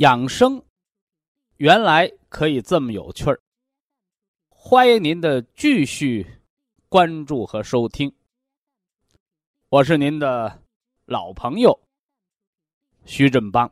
[0.00, 0.64] 养生
[1.58, 3.38] 原来可以这么有趣儿，
[4.48, 6.26] 欢迎您的继续
[6.88, 8.10] 关注和收听。
[9.68, 10.62] 我是您的
[11.04, 11.78] 老朋友
[13.04, 13.70] 徐振邦。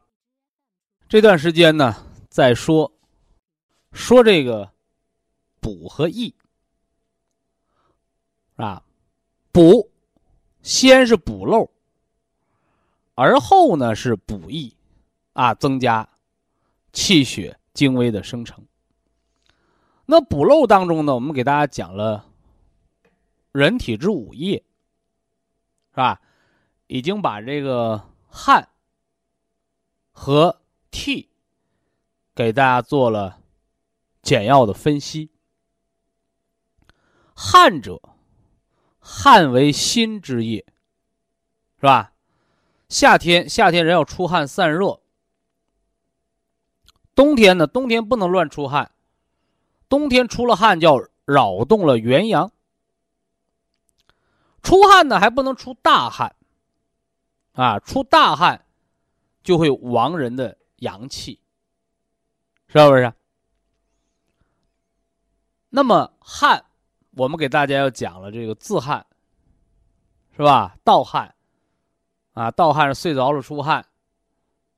[1.09, 1.95] 这段时间呢，
[2.29, 2.93] 在说
[3.93, 4.71] 说这个
[5.61, 6.35] 补和益，
[8.57, 8.85] 啊，
[9.51, 9.91] 补
[10.61, 11.71] 先是补漏，
[13.15, 14.77] 而后呢是补益，
[15.33, 16.07] 啊，增加。
[16.99, 18.67] 气血精微的生成。
[20.05, 22.27] 那补漏当中呢，我们给大家讲了
[23.53, 24.65] 人体之五液，
[25.91, 26.21] 是吧？
[26.89, 28.69] 已经把这个汗
[30.11, 30.61] 和
[30.91, 31.31] 涕
[32.35, 33.39] 给大家做了
[34.21, 35.31] 简要的分析。
[37.33, 38.03] 汗者，
[38.99, 40.67] 汗为心之液，
[41.77, 42.13] 是吧？
[42.89, 45.01] 夏天，夏天人要出汗散热。
[47.19, 47.67] 冬天呢？
[47.67, 48.93] 冬天不能乱出汗，
[49.89, 52.53] 冬天出了汗叫扰动了元阳。
[54.63, 56.37] 出汗呢还不能出大汗，
[57.55, 58.65] 啊，出大汗
[59.43, 61.41] 就会亡人的阳气，
[62.69, 63.13] 是不是？
[65.71, 66.67] 那么汗，
[67.17, 69.05] 我们给大家要讲了这个自汗，
[70.37, 70.77] 是吧？
[70.85, 71.35] 盗汗，
[72.35, 73.85] 啊，盗汗是睡着了出汗，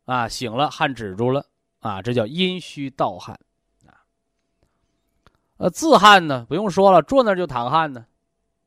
[0.07, 1.45] 啊，醒了汗止住了。
[1.81, 3.41] 啊，这叫阴虚盗汗，
[3.87, 4.05] 啊，
[5.57, 8.07] 呃，自汗呢，不用说了，坐那就淌汗呢，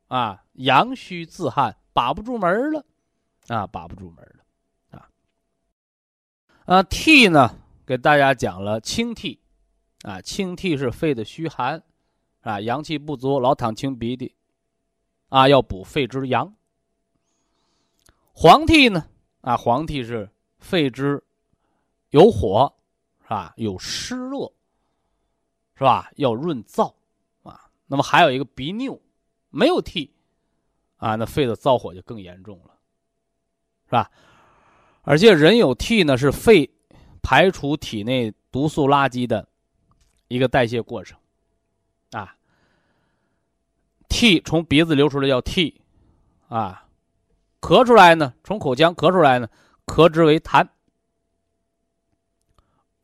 [0.08, 2.84] 啊，阳虚自汗，把不住门了，
[3.46, 5.08] 啊，把不住门了，啊，
[6.66, 9.40] 啊，涕呢，给大家讲了清涕，
[10.02, 11.80] 啊，清涕是肺的虚寒，
[12.40, 14.34] 啊，阳气不足，老淌清鼻涕，
[15.28, 16.52] 啊，要补肺之阳。
[18.32, 19.06] 黄涕呢，
[19.42, 21.22] 啊，黄涕是肺之
[22.10, 22.74] 有火。
[23.24, 23.54] 是吧？
[23.56, 24.52] 有湿热，
[25.76, 26.10] 是吧？
[26.16, 26.94] 要润燥，
[27.42, 29.00] 啊，那么还有一个鼻衄，
[29.48, 30.14] 没有涕，
[30.98, 32.74] 啊，那肺的燥火就更严重了，
[33.86, 34.10] 是吧？
[35.02, 36.70] 而且人有涕呢，是肺
[37.22, 39.48] 排除体内毒素垃圾的
[40.28, 41.18] 一个代谢过程，
[42.12, 42.36] 啊，
[44.08, 45.80] 涕从鼻子流出来叫涕，
[46.48, 46.86] 啊，
[47.62, 49.48] 咳出来呢，从口腔咳出来呢，
[49.86, 50.68] 咳之为痰。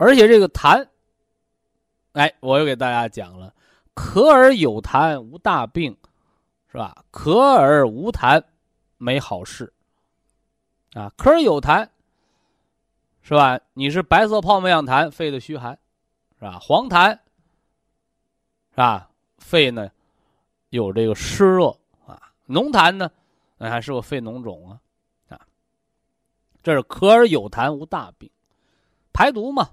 [0.01, 0.89] 而且这个痰，
[2.13, 3.53] 哎，我又给大家讲了，
[3.95, 5.95] 咳而有痰无大病，
[6.73, 7.05] 是吧？
[7.13, 8.43] 咳而无痰
[8.97, 9.71] 没好事，
[10.95, 11.87] 啊，咳而有痰，
[13.21, 13.61] 是吧？
[13.75, 15.79] 你是白色泡沫样痰，肺的虚寒，
[16.39, 16.59] 是吧？
[16.59, 17.11] 黄痰，
[18.71, 19.11] 是吧？
[19.37, 19.91] 肺呢
[20.71, 21.67] 有这个湿热
[22.07, 23.11] 啊，浓痰呢，
[23.59, 24.81] 那还是个肺脓肿啊，
[25.29, 25.39] 啊，
[26.63, 28.31] 这是咳而有痰无大病，
[29.13, 29.69] 排毒嘛。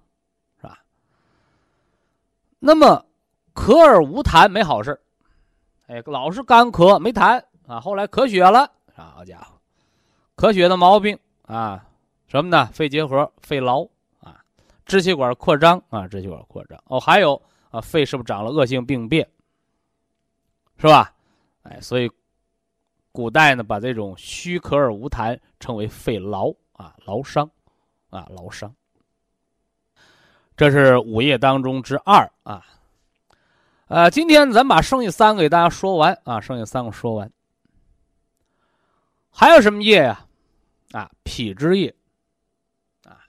[2.60, 3.06] 那么，
[3.54, 5.00] 咳而无痰没好事
[5.88, 9.54] 哎，老是干咳没痰啊，后来咳血了，好家伙，
[10.36, 11.86] 咳血的毛病啊，
[12.28, 12.66] 什么呢？
[12.74, 13.88] 肺结核、肺痨
[14.20, 14.44] 啊，
[14.86, 19.28] 支气管扩张啊，支气管扩张哦，还有啊，肺是不是长了恶性病变？
[20.78, 21.14] 是吧？
[21.64, 22.12] 哎，所以
[23.12, 27.50] 古代呢，把这种虚咳而无痰称为肺痨啊，痨伤
[28.10, 28.74] 啊，痨伤。
[30.58, 32.66] 这是五叶当中之二啊，
[33.90, 37.32] 呃，今天咱把剩下三个给大家说完啊，剩下三个说完，
[39.30, 40.26] 还有什么液呀？
[40.94, 41.94] 啊，脾之液，
[43.06, 43.22] 啊，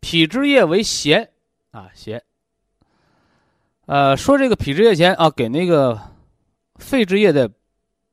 [0.00, 1.30] 脾之液为咸
[1.72, 2.24] 啊，咸。
[3.84, 6.00] 呃，说这个脾之液前啊，给那个
[6.76, 7.50] 肺之液的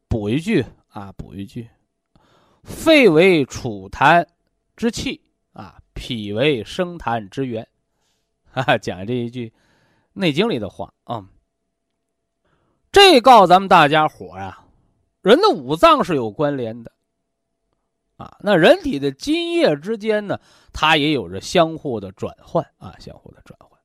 [0.10, 1.70] 补一句啊，补一句，
[2.62, 4.28] 肺为储痰
[4.76, 5.22] 之器
[5.54, 7.66] 啊，脾为生痰之源。
[8.64, 9.48] 哈， 讲这一句
[10.14, 11.26] 《内经》里的话啊。
[12.92, 14.64] 这告诉咱们大家伙呀，
[15.22, 16.94] 人的五脏是有关联的，
[18.16, 20.40] 啊，那人体的津液之间呢，
[20.72, 23.78] 它也有着相互的转换啊，相互的转换，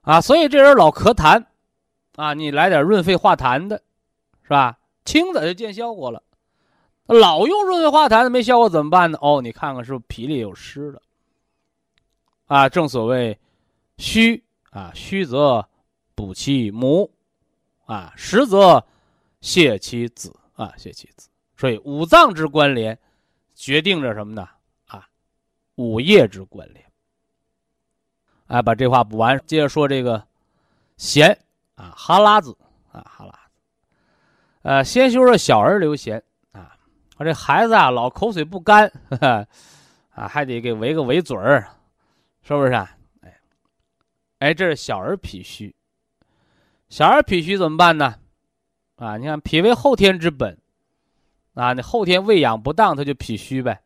[0.00, 1.44] 啊，所以这人老咳痰，
[2.16, 3.80] 啊，你来点润肺化痰的，
[4.42, 4.80] 是吧？
[5.04, 6.22] 清的就见效果了。
[7.06, 9.18] 老用润肺化痰的没效果怎么办呢？
[9.22, 11.00] 哦，你看看是不是脾里有湿了？
[12.52, 13.38] 啊，正所谓
[13.96, 15.66] 虚啊，虚则
[16.14, 17.10] 补其母。
[17.86, 18.84] 啊，实则
[19.40, 21.30] 泻其子啊，泻其子。
[21.56, 22.98] 所以五脏之关联，
[23.54, 24.46] 决定着什么呢？
[24.86, 25.08] 啊，
[25.76, 26.84] 五液之关联。
[28.48, 30.22] 哎，把这话补完，接着说这个
[30.98, 31.34] 涎
[31.74, 32.54] 啊，哈喇子
[32.92, 33.38] 啊，哈喇子。
[34.62, 36.20] 呃，先说说小儿流涎
[36.52, 36.76] 啊，
[37.16, 38.90] 我这孩子啊，老口水不干，
[40.12, 41.68] 啊，还得给围个围嘴儿，
[42.42, 42.96] 是不是啊？
[43.20, 43.40] 哎，
[44.40, 45.74] 哎，这是小儿脾虚。
[46.88, 48.16] 小儿脾虚怎么办呢？
[48.96, 50.58] 啊，你看脾为后天之本，
[51.54, 53.80] 啊，你后天喂养不当，他就脾虚呗，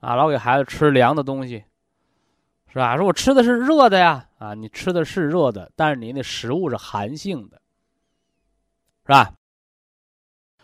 [0.00, 1.64] 啊，老给孩子吃凉的东西，
[2.68, 2.96] 是吧？
[2.96, 7.60] 说我吃的是热的呀，啊，你吃的是热的，但是你那食物是寒性的，
[9.06, 9.34] 是吧？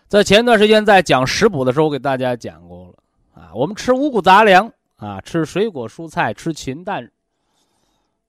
[0.09, 7.11] 在前段时间在讲食补的时候，我给大家讲过了，啊，我们吃五谷杂粮，啊，吃水果蔬菜，吃禽蛋，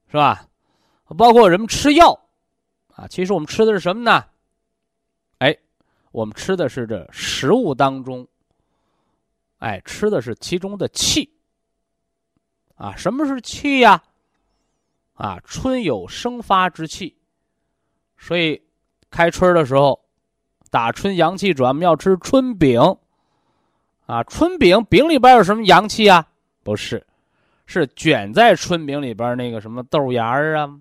[0.08, 0.48] 是吧？
[1.18, 2.20] 包括人们吃药。
[2.96, 4.26] 啊，其实我们吃的是什么呢？
[5.40, 5.58] 哎，
[6.12, 8.28] 我们吃的是这食物当中，
[9.58, 11.34] 哎，吃的是其中的气。
[12.76, 14.04] 啊，什么是气呀？
[15.14, 17.18] 啊，春有生发之气，
[18.18, 18.62] 所以
[19.10, 20.00] 开春的时候，
[20.70, 22.80] 打春阳气转，我们要吃春饼。
[24.06, 26.28] 啊，春饼饼里边有什么阳气啊？
[26.64, 27.06] 不是，
[27.66, 30.80] 是卷在春饼里边那个什么豆芽儿啊。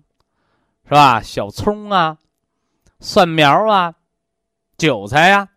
[0.85, 1.21] 是吧？
[1.21, 2.17] 小葱啊，
[2.99, 3.93] 蒜苗啊，
[4.75, 5.47] 韭菜呀，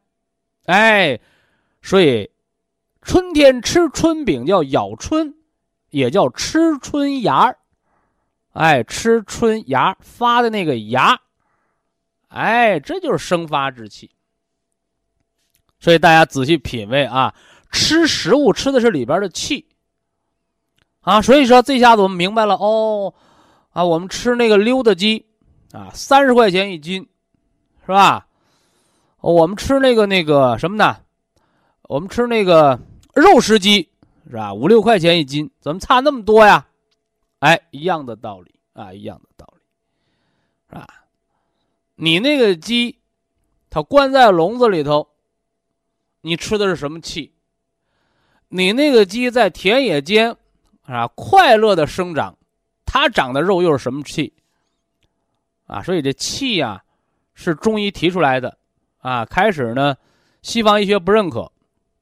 [0.67, 1.19] 哎，
[1.81, 2.31] 所以
[3.01, 5.35] 春天吃春饼叫咬春，
[5.89, 7.59] 也叫吃春芽儿
[8.53, 11.19] 哎，吃春芽发的那个芽，
[12.29, 14.11] 哎，这就是生发之气。
[15.81, 17.35] 所以大家仔细品味啊，
[17.71, 19.67] 吃食物吃的是里边的气
[21.03, 21.23] 啊。
[21.23, 23.15] 所以说这下子我们明白了哦。
[23.71, 25.25] 啊，我们吃那个溜达鸡，
[25.73, 27.09] 啊，三十块钱一斤，
[27.87, 28.27] 是吧？
[29.23, 30.99] 我们吃那个那个什么呢？
[31.85, 32.79] 我们吃那个
[33.15, 33.89] 肉食鸡，
[34.29, 34.53] 是吧？
[34.53, 36.67] 五六块钱一斤，怎么差那么多呀？
[37.39, 39.63] 哎，一样的道理啊，一样的道理，
[40.69, 40.87] 是吧？
[41.95, 42.99] 你那个鸡，
[43.71, 45.09] 它关在笼子里头，
[46.21, 47.33] 你吃的是什么气？
[48.49, 50.37] 你那个鸡在田野间，
[50.83, 52.37] 啊，快乐的生长。
[52.85, 54.33] 它长的肉又是什么气？
[55.67, 56.83] 啊，所以这气呀，
[57.33, 58.59] 是中医提出来的，
[58.99, 59.97] 啊，开始呢，
[60.43, 61.51] 西方医学不认可，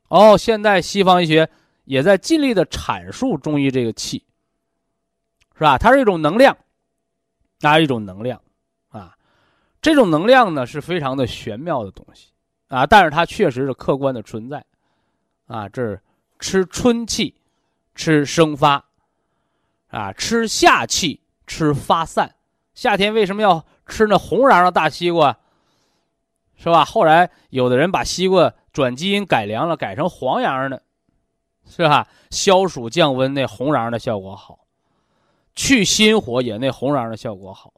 [0.08, 1.48] 哦，现在西方医学
[1.84, 4.24] 也在尽力的阐述中医这个气，
[5.54, 5.78] 是吧？
[5.78, 6.56] 它是一种能量，
[7.60, 8.40] 啊，一种能量，
[8.88, 9.16] 啊，
[9.80, 12.32] 这种能量呢是非常的玄妙的东西，
[12.66, 14.64] 啊，但是它确实是客观的存在，
[15.46, 16.00] 啊，这是
[16.40, 17.32] 吃春气，
[17.94, 18.84] 吃生发。
[19.88, 22.37] 啊，吃夏气，吃发散。
[22.75, 25.37] 夏天为什么要吃那红瓤的大西瓜？
[26.56, 26.85] 是吧？
[26.85, 30.82] 后来有的人把西瓜转基因改良了，改成黄瓤的，
[31.66, 32.06] 是吧？
[32.30, 34.61] 消暑降温那红瓤的效果好，
[35.56, 37.73] 去心火也那红瓤的效果好，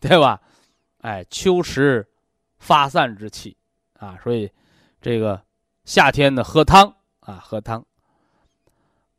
[0.00, 0.40] 对吧？
[1.02, 2.08] 哎，秋实
[2.58, 3.56] 发散之气
[3.98, 4.50] 啊，所以
[5.02, 5.42] 这个
[5.84, 7.84] 夏天呢喝汤啊，喝汤。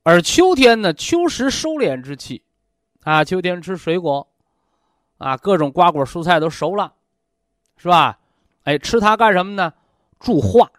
[0.09, 2.41] 而秋天呢，秋时收敛之气，
[3.03, 4.25] 啊，秋天吃水果，
[5.17, 6.93] 啊，各种瓜果蔬菜都熟了，
[7.75, 8.17] 是吧？
[8.63, 9.73] 哎，吃它干什么呢？
[10.17, 10.71] 助化。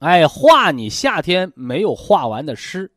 [0.00, 2.92] 哎，化你夏天没有化完的湿，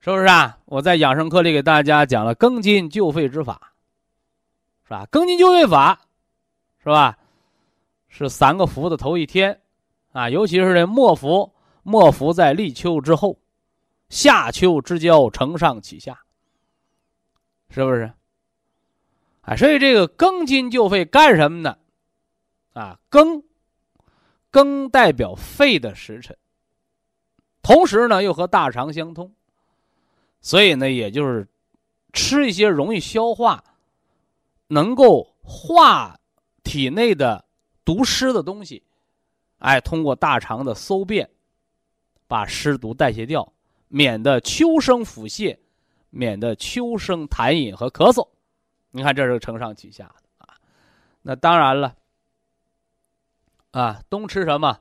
[0.00, 0.58] 是不是啊？
[0.64, 3.72] 我在养生课里给大家讲了庚金救肺之法，
[4.82, 5.06] 是吧？
[5.12, 6.00] 庚金救肺法，
[6.82, 7.16] 是吧？
[8.08, 9.60] 是三个伏的头一天，
[10.10, 11.52] 啊，尤其是这末伏，
[11.84, 13.38] 末伏在立秋之后。
[14.10, 16.20] 夏秋之交，承上启下，
[17.70, 18.12] 是不是？
[19.42, 21.78] 啊，所以这个庚金就肺干什么呢？
[22.72, 23.42] 啊，庚，
[24.52, 26.36] 庚代表肺的时辰，
[27.62, 29.32] 同时呢又和大肠相通，
[30.40, 31.48] 所以呢，也就是
[32.12, 33.62] 吃一些容易消化、
[34.66, 36.18] 能够化
[36.64, 37.44] 体内的
[37.84, 38.82] 毒湿的东西，
[39.58, 41.30] 哎，通过大肠的搜便，
[42.26, 43.52] 把湿毒代谢掉。
[43.92, 45.58] 免得秋生腹泻，
[46.10, 48.28] 免得秋生痰饮和咳嗽。
[48.92, 50.54] 你看，这是承上启下的啊。
[51.22, 51.96] 那当然了，
[53.72, 54.78] 啊，冬吃什么？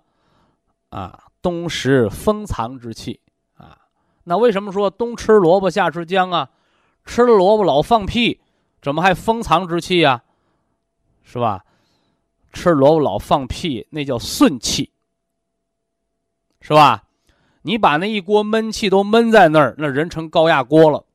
[0.89, 3.19] 啊，冬食封藏之气
[3.55, 3.77] 啊。
[4.23, 6.51] 那为什么说冬吃萝卜夏吃姜啊？
[7.03, 8.39] 吃了萝卜老放屁，
[8.79, 10.23] 怎么还封藏之气呀？
[11.23, 11.65] 是吧？
[12.53, 14.91] 吃萝卜老放屁，那叫顺气，
[16.61, 17.08] 是吧？
[17.61, 21.05] 你把那一锅闷气都闷在那儿，那人成高压锅了。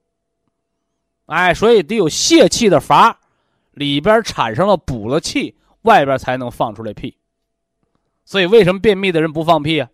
[1.27, 3.19] 哎，所以得有泄气的阀，
[3.73, 7.17] 里边产生了补了气，外边才能放出来屁。
[8.27, 9.89] 所以为什么便秘的人不放屁啊？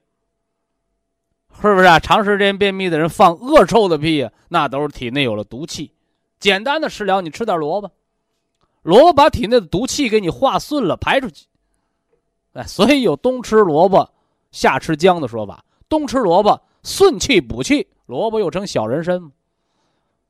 [1.62, 1.98] 是不是啊？
[1.98, 5.92] 长时间便秘的人放恶臭的屁啊，那都是体内有了毒气。
[6.38, 7.92] 简单的食疗，你吃点萝卜，
[8.82, 11.46] 萝卜把体内的毒气给你化顺了，排出去。
[12.54, 14.10] 哎，所以有冬吃萝卜，
[14.50, 15.64] 夏吃姜的说法。
[15.90, 19.30] 冬吃萝卜顺气补气，萝卜又称小人参。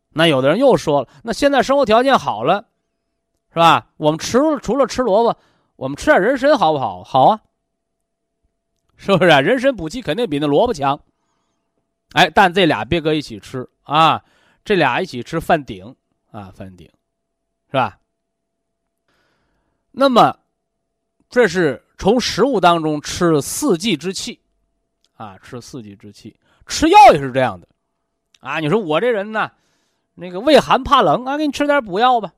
[0.08, 2.66] 那有的人又说了，那现在生活条件好了，
[3.50, 3.92] 是吧？
[3.96, 5.38] 我们吃除了吃萝卜，
[5.76, 7.04] 我们吃点人参好不好？
[7.04, 7.40] 好啊，
[8.96, 9.40] 是不是啊？
[9.40, 11.00] 人参补气肯定比那萝卜强。
[12.14, 14.24] 哎，但这俩别搁一起吃啊，
[14.64, 15.94] 这俩一起吃饭顶
[16.32, 16.90] 啊，饭顶，
[17.68, 18.00] 是吧？
[19.92, 20.36] 那么，
[21.28, 24.40] 这是从食物当中吃四季之气，
[25.22, 26.34] 啊，吃四季之气，
[26.66, 27.68] 吃药也是这样的，
[28.40, 29.50] 啊，你说我这人呢，
[30.14, 32.32] 那个畏寒怕冷啊，给你吃点补药吧，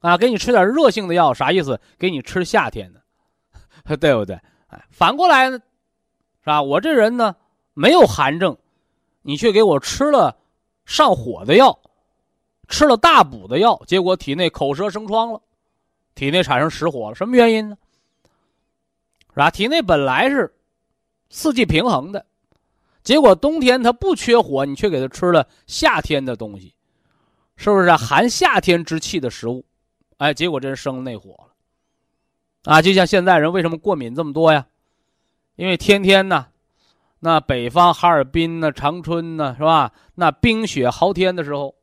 [0.00, 1.80] 啊，给你吃点热性的药，啥意思？
[1.96, 3.00] 给你吃夏天的，
[3.96, 4.34] 对不对？
[4.66, 5.58] 哎，反过来呢，
[6.40, 6.60] 是吧？
[6.60, 7.36] 我这人呢。
[7.74, 8.54] 没有寒症，
[9.22, 10.36] 你却给我吃了
[10.84, 11.80] 上火的药，
[12.68, 15.40] 吃了大补的药，结果体内口舌生疮了，
[16.14, 17.14] 体内产生实火了。
[17.14, 17.78] 什么原因呢？
[19.30, 19.50] 是吧？
[19.50, 20.54] 体内本来是
[21.32, 22.26] 四季平衡的，
[23.02, 26.74] 结果冬天它不缺火，你却给它吃了夏天的东西，
[27.56, 29.64] 是不是含夏天之气的食物？
[30.18, 31.54] 哎，结果这人生内火了。
[32.64, 34.66] 啊，就像现在人为什么过敏这么多呀？
[35.56, 36.48] 因为天天呢。
[37.20, 39.92] 那北方哈尔滨呢，长春呢，是吧？
[40.16, 41.74] 那冰雪豪天的时候，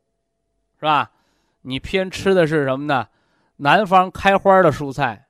[0.79, 1.09] 是吧？
[1.63, 3.07] 你偏吃的是什么呢？
[3.55, 5.27] 南方开花的蔬菜，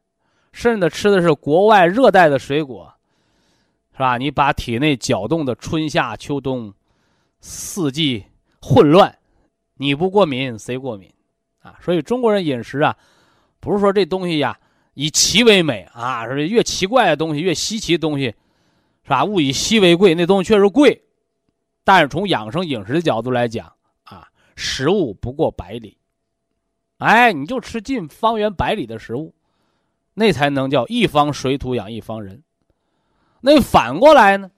[0.52, 2.94] 甚至吃的是国外热带的水果，
[4.00, 4.18] 是吧？
[4.18, 6.74] 你把体内搅动的春夏秋冬
[7.42, 8.24] 四季
[8.62, 9.14] 混乱，
[9.74, 11.12] 你不过敏谁过敏
[11.60, 11.78] 啊？
[11.82, 12.96] 所以中国人饮食啊，
[13.60, 14.58] 不是说这东西呀
[14.94, 18.34] 以奇为美啊，是越奇怪的东西越稀奇的东西。
[19.04, 19.26] 是吧？
[19.26, 21.02] 物以稀为贵，那东西确实贵，
[21.84, 23.70] 但是从养生饮食的角度来讲
[24.04, 25.98] 啊，食物不过百里，
[27.00, 29.36] 哎，你就吃近方圆百里的食物，
[30.14, 32.42] 那才能叫一方水土养一方人。
[33.42, 34.52] 那反过来呢？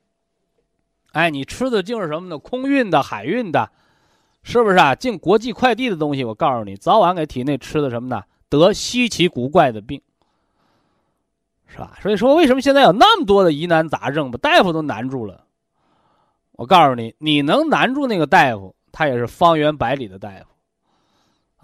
[1.13, 2.37] 哎，你吃的竟是什么呢？
[2.37, 3.69] 空运的、海运的，
[4.43, 4.95] 是不是啊？
[4.95, 8.23] 进国际快递的东西，我告诉你，早晚给体内吃的什么呢？
[8.49, 10.01] 得稀奇古怪的病。
[11.67, 11.97] 是吧？
[12.01, 15.45] 所以说，为什么现在有那么多的疑难杂症，把大夫都难住了？
[16.53, 20.45] 我告诉你，你能难住那个大夫，他也是方圆百里的大夫。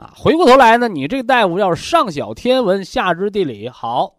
[0.01, 4.15] 啊，回过头来呢，你这大夫要是上晓天文，下知地理，好，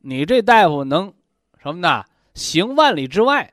[0.00, 1.14] 你这大夫能
[1.62, 2.04] 什么呢？
[2.34, 3.52] 行万里之外，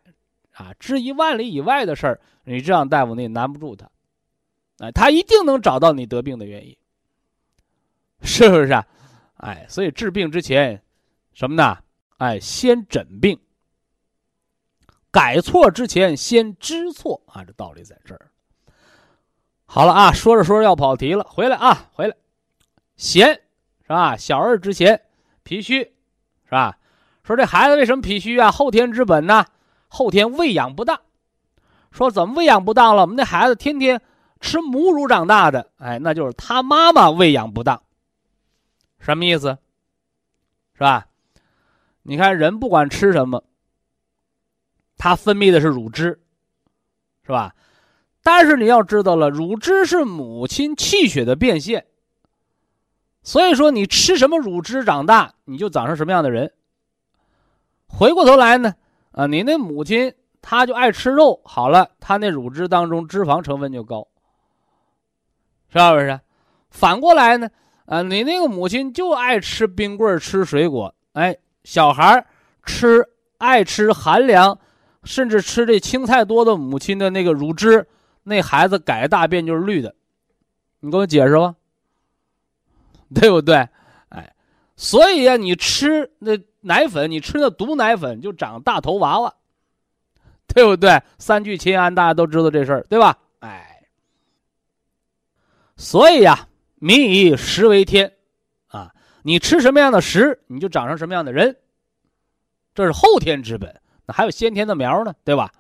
[0.54, 3.90] 啊，知一万里以外的事儿，你这样大夫你也难不住他，
[4.80, 6.78] 哎，他一定能找到你得病的原因，
[8.22, 8.88] 是不是啊？
[9.36, 10.82] 哎，所以治病之前。
[11.32, 11.78] 什么呢？
[12.18, 13.40] 哎，先诊病，
[15.10, 17.46] 改错之前先知错啊！
[17.46, 18.30] 这道理在这儿。
[19.64, 22.18] 好了啊，说着说着要跑题了，回来啊，回来。
[22.98, 23.28] 咸
[23.84, 24.18] 是吧？
[24.18, 25.02] 小儿之咸，
[25.44, 26.78] 脾虚是吧？
[27.30, 28.52] 说这孩子为什么脾虚啊？
[28.52, 29.46] 后天之本呢？
[29.88, 31.00] 后天喂养不当。
[31.92, 33.04] 说怎么喂养不当了？
[33.04, 34.02] 我们那孩子天天
[34.40, 37.84] 吃母乳长大的，哎，那就是他妈妈喂养不当。
[38.98, 39.60] 什么意思？
[40.74, 41.06] 是吧？
[42.02, 43.44] 你看，人不管吃什么，
[44.98, 46.20] 他分泌的是乳汁，
[47.24, 47.54] 是吧？
[48.24, 51.86] 但是你要知道了，乳汁是母亲气血的变现。
[53.22, 56.52] 所以说，你吃什么乳汁长大，你就长成什么样的人。
[57.90, 58.74] 回过头来呢，
[59.12, 64.08] 啊，你那母亲她就爱吃肉，好了，她那乳汁当中脂肪成分就高，
[65.70, 66.20] 是不是？
[66.70, 67.50] 反过来呢，
[67.86, 71.38] 啊，你那个母亲就爱吃冰棍吃水果，哎。
[71.66, 72.26] 小孩
[72.64, 73.06] 吃
[73.38, 74.58] 爱吃寒凉，
[75.04, 77.86] 甚至吃这青菜多的母亲的那个乳汁，
[78.24, 79.94] 那孩子改大便就是绿的，
[80.80, 81.54] 你给我解释吧，
[83.14, 83.58] 对不对？
[84.08, 84.34] 哎，
[84.78, 86.32] 所以呀，你吃那
[86.62, 89.34] 奶粉，你吃那毒奶粉就长大头娃娃，
[90.48, 91.02] 对不对？
[91.18, 93.18] 三聚氰胺大家都知道这事儿，对吧？
[93.40, 93.84] 哎，
[95.78, 98.14] 所以呀，民以食为天，
[98.68, 101.56] 啊，你吃什么样的食，你就长成什么样的人，
[102.74, 103.80] 这是后天之本。
[104.06, 105.52] 那还有先天的苗呢，对吧？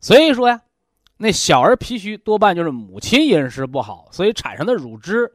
[0.00, 0.60] 所以说呀，
[1.16, 5.32] 那小儿脾虚多半就是母亲饮食不好，所以产生的乳汁，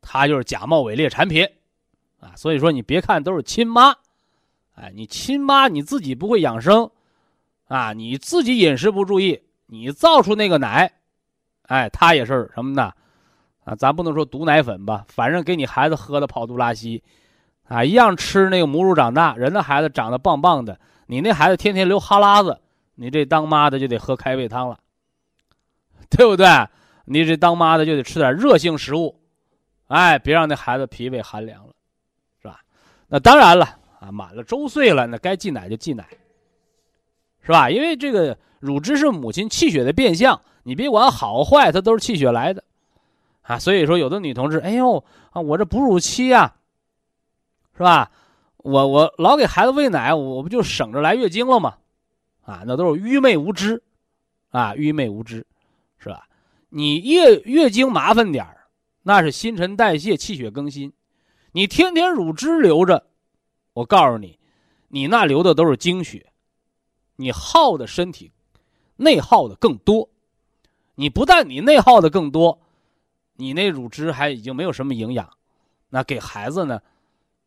[0.00, 1.48] 它就是假冒伪劣产品，
[2.20, 3.94] 啊，所以说你别看都是亲妈，
[4.74, 6.90] 哎，你亲妈你自己不会养生，
[7.68, 10.92] 啊，你自己饮食不注意，你造出那个奶。
[11.62, 12.92] 哎，他也是什么呢？
[13.64, 17.02] 啊，咱不能说毒奶粉吧，反正给你孩子喝的跑肚拉稀，
[17.64, 19.34] 啊，一样吃那个母乳长大。
[19.34, 22.60] 人的孩子长得棒棒的，你那孩子天天流哈喇子，
[22.94, 24.78] 你这当妈的就得喝开胃汤了，
[26.08, 26.46] 对不对？
[27.06, 29.20] 你这当妈的就得吃点热性食物，
[29.86, 31.72] 哎，别让那孩子脾胃寒凉了，
[33.08, 36.06] 那当然了，啊，满了周岁了，那该忌奶就忌奶，
[37.42, 37.70] 是吧？
[37.70, 40.40] 因为这个乳汁是母亲气血的变相。
[40.64, 42.64] 你别管好坏，它都是气血来的，
[43.42, 46.56] 啊，所以说有的女同志，哎呦啊，我这哺乳期呀，
[47.76, 48.10] 是吧？
[48.56, 51.76] 我我老给孩子喂奶，我不就省着来月经了吗？
[52.42, 53.80] 啊，那都是愚昧无知，
[54.50, 55.46] 啊，愚昧无知，
[55.98, 56.26] 是吧？
[56.68, 58.66] 你月月经麻烦点儿，
[59.04, 60.92] 那是新陈代谢、气血更新，
[61.56, 63.02] 你天天乳汁流着，
[63.72, 64.38] 我告诉你，
[64.88, 66.26] 你那流的都是精血，
[67.16, 68.30] 你耗的身体
[68.96, 70.06] 内耗的更多。
[70.96, 72.60] 你不但你内耗的更多，
[73.36, 75.26] 你那乳汁还已经没有什么营养，
[75.88, 76.78] 那给孩子呢，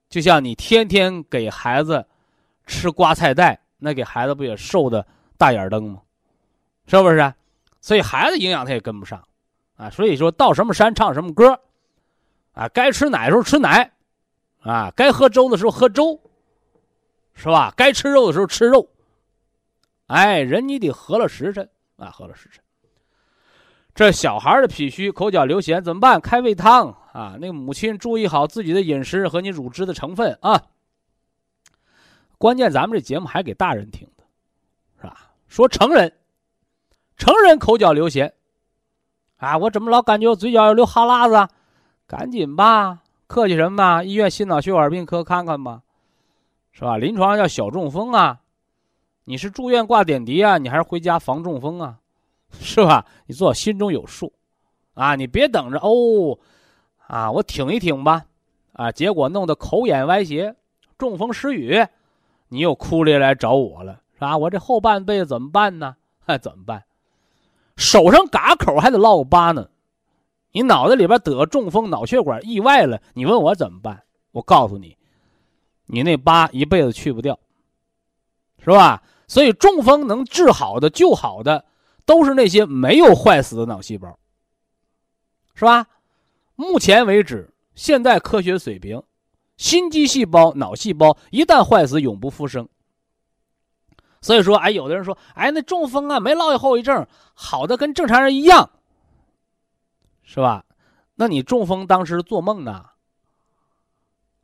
[0.10, 2.04] 就像你天天给孩子
[2.66, 5.06] 吃瓜菜带，那给孩子不也瘦的
[5.38, 6.02] 大眼瞪吗？
[6.88, 7.32] 是不是？
[7.80, 9.24] 所以孩子营养他也跟不上，
[9.76, 11.62] 啊，所以说到什么山唱什么歌，
[12.54, 13.92] 啊，该吃奶的时候吃奶，
[14.62, 16.20] 啊，该喝粥的时候喝粥，
[17.34, 17.74] 是吧？
[17.78, 18.90] 该吃肉的时候吃肉，
[20.08, 22.62] 哎，人你得合了时辰啊，合了时辰。
[23.96, 26.22] 这小孩的脾虚、口角流涎怎么办？
[26.22, 27.36] 开胃汤啊！
[27.40, 30.62] 那个母亲注意好自己的饮食和你乳汁的成分啊。
[32.38, 34.24] 关键咱们这节目还给大人听的，
[35.02, 35.32] 是吧？
[35.48, 36.14] 说成人，
[37.18, 38.32] 成人口角流涎，
[39.38, 41.54] 啊，我怎么老感觉我嘴角要流哈喇子？
[42.08, 44.02] 赶紧吧，客气什么？
[44.04, 45.84] 医院心脑血管病科看看吧，
[46.72, 46.98] 是吧？
[46.98, 48.40] 临床叫小中风啊，
[49.26, 52.00] 你是住院挂点滴啊，你还是回家防中风啊？
[52.60, 53.06] 是吧？
[53.28, 54.34] 你做心中有数，
[54.96, 56.40] 啊，你别等着哦，
[57.06, 58.26] 啊，我挺一挺吧，
[58.74, 60.56] 啊，结果弄得口眼歪斜，
[60.98, 61.86] 中风失语，
[62.48, 64.36] 你又哭着来找我了，是吧？
[64.40, 65.96] 我这后半辈子怎么办呢？
[66.26, 66.84] 还 怎么办？
[67.78, 69.70] 手上嘎口还得落个疤呢，
[70.52, 74.04] 你脑袋里边得中风，脑血管意外了，你问我怎么办？
[74.32, 74.98] 我告诉你，
[75.86, 77.40] 你那疤一辈子去不掉，
[78.60, 79.04] 是吧？
[79.28, 81.66] 所以中风能治好的、救好的。
[82.06, 84.18] 都是那些没有坏死的脑细胞，
[85.54, 85.86] 是吧？
[86.56, 89.04] 目前为止，现代科学水平，
[89.58, 92.68] 心肌细胞、脑细胞一旦坏死，永不复生。
[94.22, 98.72] 所以说，哎，有的人说，哎，那中风啊，没落下后遗症，好的跟正常人一样，
[100.32, 100.64] 是吧？
[101.16, 102.86] 那你中风当时做梦呢？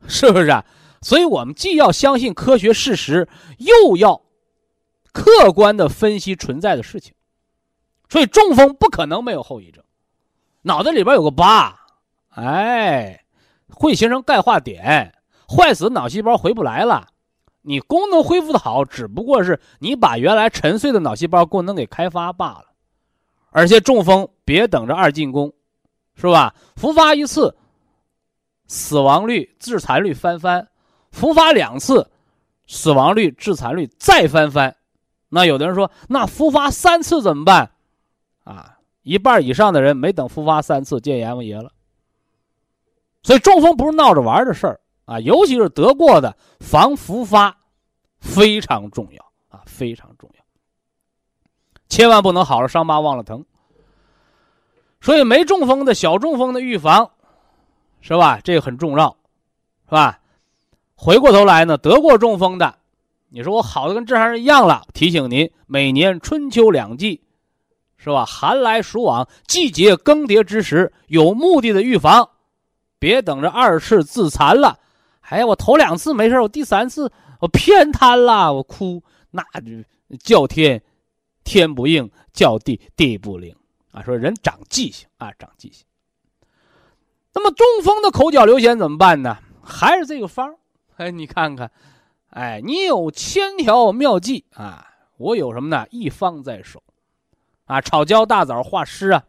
[0.08, 0.48] 是不是？
[0.48, 0.64] 啊？
[1.00, 4.22] 所以我们既要相信科学事实，又要
[5.12, 7.14] 客观的分析存在的事情。
[8.08, 9.84] 所以中风不可能没有后遗症，
[10.62, 11.78] 脑袋里边有个疤，
[12.30, 13.24] 哎，
[13.68, 15.14] 会形成钙化点，
[15.48, 17.10] 坏死脑细胞回不来了。
[17.62, 22.72] 你功能恢复的好，只不过是你把原来沉睡的脑细胞功能给开发罢了。
[23.50, 25.54] 而且中风别等着二进宫，
[26.16, 26.54] 是吧？
[26.76, 27.54] 复发一次，
[28.66, 30.62] 死亡率、致残率翻番；
[31.12, 32.10] 复发两次，
[32.66, 34.74] 死亡率、致残率再翻番。
[35.28, 37.70] 那有的人说，那复发三次怎么办？
[38.44, 41.70] 啊，一半以上的人没等复发三次见阎王爷了。
[43.22, 47.56] 所以中风不是闹着玩的事儿啊，尤其是得过的防复发
[48.20, 50.44] 非常重要啊，非常重要。
[51.88, 53.44] 千万不能好了伤疤忘了疼。
[55.06, 57.12] 所以没中风的小中风的预防，
[58.00, 58.40] 是吧？
[58.42, 59.16] 这个很重要，
[59.84, 60.18] 是吧？
[60.96, 62.74] 回过头来呢，得过中风的，
[63.28, 67.22] 你说我好的跟正常人一样了，提醒您，每年春秋两季。
[67.98, 68.24] 是吧？
[68.26, 72.28] 寒来暑往，季节更迭之时，有目的的预防，
[72.98, 74.80] 别等着二次自残了。
[75.20, 80.82] 哎呀，我头两次没事我第三次我偏瘫了，我哭，那就叫天
[81.44, 83.54] 天不应，叫地地不灵
[83.96, 84.02] 啊！
[84.02, 85.86] 说人长记性啊，长记性。
[87.32, 89.38] 那么中风的口角流涎怎么办呢？
[89.62, 90.58] 还是这个方儿
[90.96, 91.70] 哎，你看看，
[92.28, 95.86] 哎，你有千条妙计啊，我有什么呢？
[95.90, 96.82] 一方在手。
[97.64, 99.24] 啊，炒焦大枣化湿啊，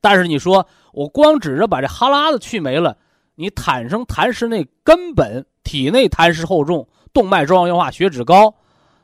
[0.00, 2.96] 但是你说我光指着把这哈喇子去没了，
[3.34, 8.54] 你产生痰湿那根本体内痰湿厚重，动脉粥样硬化，血脂高，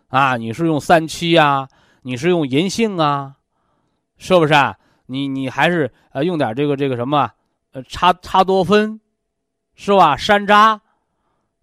[0.07, 1.69] 啊，你是用三七啊，
[2.03, 3.35] 你是用银杏啊，
[4.19, 4.77] 是不是啊？
[5.07, 7.31] 你你还是呃用点这个这个什么，
[7.73, 9.01] 呃茶茶多酚，
[9.75, 10.17] 是吧？
[10.17, 10.79] 山楂，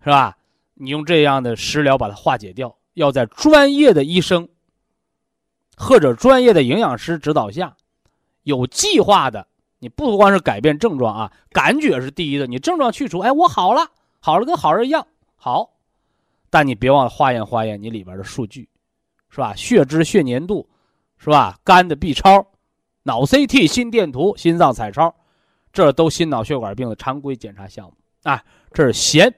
[0.04, 0.36] 是吧？
[0.74, 4.50] 你用这样的食疗把它化解掉，要在专业的医生
[5.78, 7.76] 或者专业的营养师指导下。
[8.44, 9.48] 有计划的，
[9.80, 12.46] 你不光是改变症状啊，感觉是第一的。
[12.46, 13.90] 你症状去除，哎，我好了，
[14.20, 15.72] 好了，跟好人一样好。
[16.50, 18.70] 但你别忘了化验化验你里边的数据，
[19.30, 19.54] 是吧？
[19.56, 20.70] 血脂、血粘度，
[21.26, 21.58] 是吧？
[21.64, 22.46] 肝的 B 超、
[23.04, 25.14] 脑 CT、心电图、心脏彩超，
[25.74, 28.44] 这都心脑血管病的常规检查项目啊。
[28.72, 29.34] 这是涎，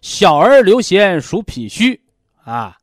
[0.00, 2.00] 小儿流涎属脾虚
[2.44, 2.78] 啊，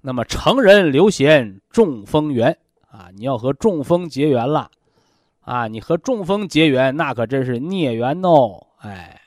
[0.00, 2.58] 那么成人流涎中风源。
[2.90, 4.70] 啊，你要和中风结缘了，
[5.40, 8.68] 啊，你和中风结缘，那可真是孽缘哦！
[8.78, 9.20] 哎，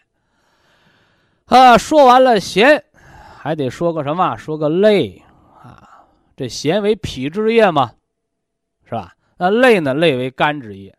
[1.48, 2.82] 啊，说完了咸，
[3.38, 4.38] 还得说个什么？
[4.38, 5.22] 说个泪！
[6.38, 7.96] 这咸为脾之液嘛，
[8.86, 9.16] 是吧？
[9.38, 9.94] 那泪呢？
[9.94, 10.98] 泪为肝之液，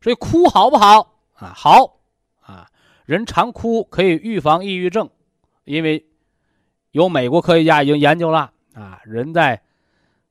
[0.00, 1.52] 所以哭好不好啊？
[1.56, 1.98] 好
[2.40, 2.70] 啊！
[3.04, 5.10] 人常哭可以预防抑郁症，
[5.64, 6.06] 因为
[6.92, 9.60] 有美国科学家已经研究了啊，人在。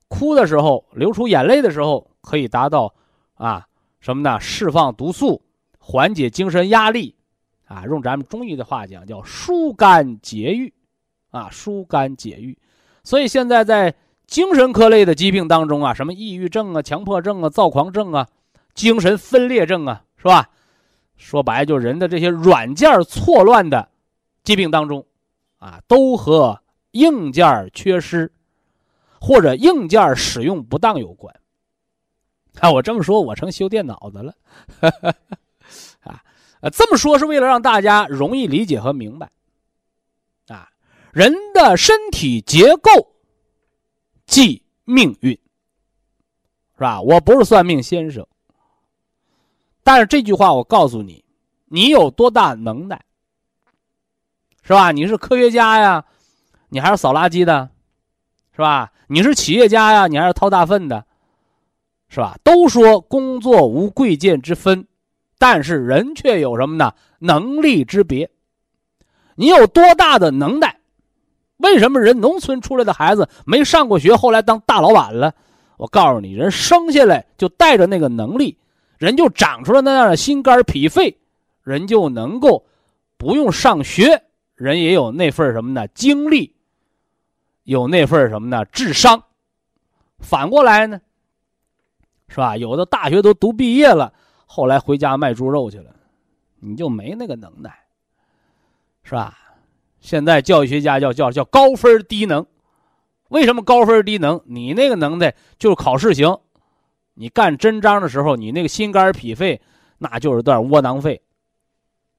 [0.06, 2.94] 哭的时候，流出眼泪的时候，可以达到，
[3.34, 3.66] 啊，
[3.98, 4.38] 什么呢？
[4.38, 5.42] 释放毒素，
[5.80, 7.16] 缓解精神压力，
[7.64, 10.72] 啊，用咱们中医的话讲，叫疏肝解郁，
[11.30, 12.56] 啊，疏肝解郁。
[13.02, 13.92] 所以现在在
[14.26, 18.28] 精神科类的疾病当中啊，什么抑郁症啊、强迫症啊、躁狂症啊、
[18.74, 20.50] 精神分裂症啊，是吧？
[21.16, 23.88] 说白了，就人的这些软件错乱的
[24.42, 25.06] 疾病当中，
[25.58, 26.60] 啊，都和
[26.92, 28.30] 硬件缺失。
[29.20, 31.34] 或者硬件使用不当有关，
[32.60, 34.34] 啊，我这么说，我成修电脑的了，
[36.04, 36.20] 啊，
[36.70, 39.30] 这么说是为了让大家容易理解和明白，
[40.48, 40.68] 啊，
[41.10, 43.13] 人的身体结构
[44.26, 45.32] 即命运，
[46.76, 47.00] 是吧？
[47.00, 48.26] 我不是算命先生，
[49.82, 51.24] 但是这句话我告诉你，
[51.66, 53.00] 你有多大能耐，
[54.62, 54.92] 是吧？
[54.92, 56.04] 你是科学家呀，
[56.68, 57.70] 你还是扫垃圾的？
[58.52, 58.92] 是吧？
[59.08, 61.04] 你是企业家呀，你还是掏大粪的，
[62.08, 62.38] 是吧？
[62.42, 64.86] 都说工作无贵贱之分，
[65.38, 66.94] 但是人却有什么呢？
[67.18, 68.30] 能力之别。
[69.36, 70.73] 你有多大的能耐？
[71.64, 75.34] 为什么人农村出来的孩子没上过学，后来当大老板了？
[75.78, 78.58] 我告诉你，人生下来就带着那个能力，
[78.98, 81.16] 人就长出了那样的心肝脾肺，
[81.62, 82.64] 人就能够
[83.16, 84.22] 不用上学，
[84.54, 85.88] 人也有那份什么呢？
[85.88, 86.54] 精力。
[87.64, 88.62] 有那份什么呢？
[88.66, 89.24] 智商，
[90.18, 91.00] 反过来呢，
[92.28, 92.58] 是吧？
[92.58, 94.12] 有的大学都读毕业了，
[94.44, 95.90] 后来回家卖猪肉去了，
[96.60, 97.74] 你就没那个能耐，
[99.02, 99.38] 是吧？
[100.04, 102.44] 现在教育学家叫叫叫高分低能，
[103.30, 104.42] 为什么高分低能？
[104.44, 106.40] 你那个能耐就是考试行，
[107.14, 109.62] 你干真章的时候，你那个心肝脾肺
[109.96, 111.22] 那就是段窝囊废，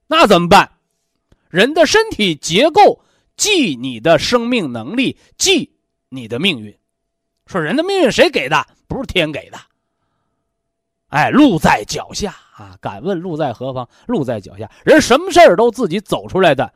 [0.08, 0.72] 那怎么办？
[1.50, 3.02] 人的身体结构。
[3.38, 5.76] 记你的生命能力，记
[6.08, 6.74] 你的命运。
[7.48, 8.66] 说人的命运谁给的？
[8.88, 9.58] 不是天给的。
[11.10, 12.78] 哎，路在脚下啊！
[12.80, 13.90] 敢问路在何方？
[14.08, 14.72] 路在脚下。
[14.86, 16.74] 人什么事儿都自己走出来的，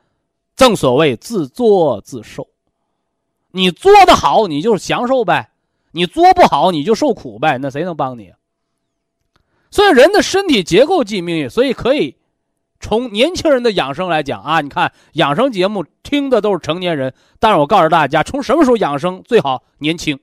[0.59, 2.49] 正所谓自作自受。
[3.51, 5.51] 你做的好，你就享受呗；
[5.93, 7.57] 你做不好，你就受苦呗。
[7.59, 8.33] 那谁能帮你？
[9.71, 12.17] 所以人的身体结构即命运，所以可以。
[12.81, 20.19] 从年轻人的养生来讲啊，你看养生节目听的都是成年人，但是我告诉大家，从什么时候养生最好年轻？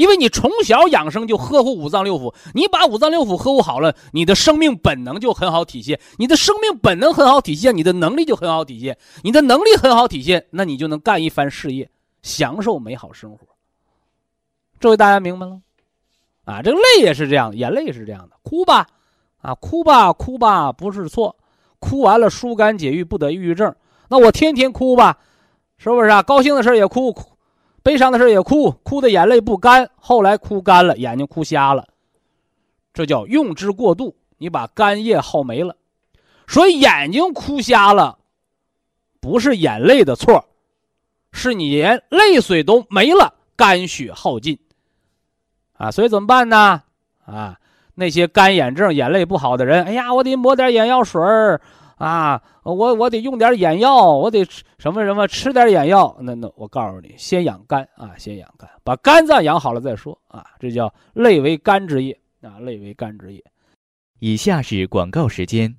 [0.00, 11.86] 因为你从小养生就呵护五脏六腑，你把五脏六腑呵护好了，你的生命本能就很好体现，你的生命本能很好体现，你的能力就很好体现，你的能力很好体现，那你就能干一番事业，
[12.22, 13.40] 享受美好生活。
[14.78, 15.60] 这位大家明白了？
[16.46, 18.86] 啊，这个泪也是这样，眼泪也是这样的，哭吧。
[19.42, 21.36] 啊，哭吧，哭吧，不是错，
[21.78, 23.74] 哭完了疏肝解郁，不得抑郁症。
[24.08, 25.18] 那我天天哭吧，
[25.76, 26.22] 是不是啊？
[26.22, 27.22] 高兴的事也哭，哭，
[27.82, 31.88] 悲伤的事也哭，哭的眼泪不干，后来哭干了，眼睛哭瞎了，
[32.92, 35.76] 这叫用之过度，你把肝液耗没了。
[36.46, 38.18] 所以眼睛哭瞎了，
[39.20, 40.48] 不是眼泪的错，
[41.32, 44.58] 是你连泪水都没了，肝血耗尽。
[45.74, 46.82] 啊，所以怎么办呢？
[47.24, 47.56] 啊。
[47.96, 51.60] 那些干眼症、眼泪不好的人，哎呀，我得抹点眼药水儿
[52.00, 56.16] 啊，我我得用点眼药，我得吃什么什么，吃点眼药。
[56.22, 60.46] 那那我告诉你，先养肝啊，先养肝，把肝脏养好了再说啊。
[60.58, 63.44] 这叫泪为肝之液啊，类为肝之液。
[64.18, 65.76] 以下是广告时间。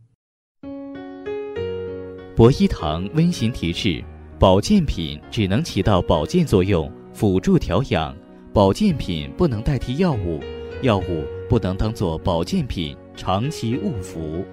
[2.35, 4.03] 博一堂温馨提示：
[4.37, 8.15] 保健品只能起到保健作用，辅助调养；
[8.53, 10.39] 保健品不能代替药物，
[10.83, 14.45] 药物不能当做保健品长期误服。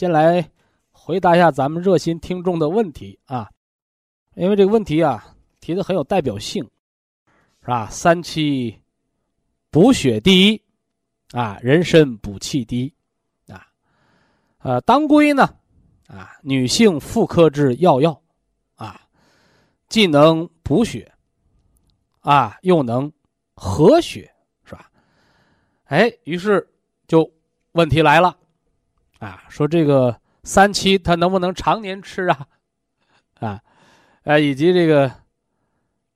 [0.00, 0.50] 先来
[0.92, 3.50] 回答一下咱们热心听众的问题啊，
[4.34, 6.64] 因为这个问题啊提的很有代表性，
[7.60, 7.86] 是吧？
[7.90, 8.80] 三七
[9.70, 10.62] 补血第一
[11.32, 13.66] 啊，人参补气第一啊。
[14.60, 15.54] 呃，当归呢，
[16.06, 18.18] 啊，女性妇科之要药，
[18.76, 19.02] 啊，
[19.90, 21.12] 既能补血，
[22.20, 23.12] 啊，又能
[23.52, 24.32] 和血，
[24.64, 24.90] 是吧？
[25.84, 26.66] 哎，于是
[27.06, 27.30] 就
[27.72, 28.34] 问题来了，
[29.20, 32.46] 啊，说这个三七它能不能常年吃啊？
[33.38, 33.62] 啊，
[34.24, 35.10] 呃，以及这个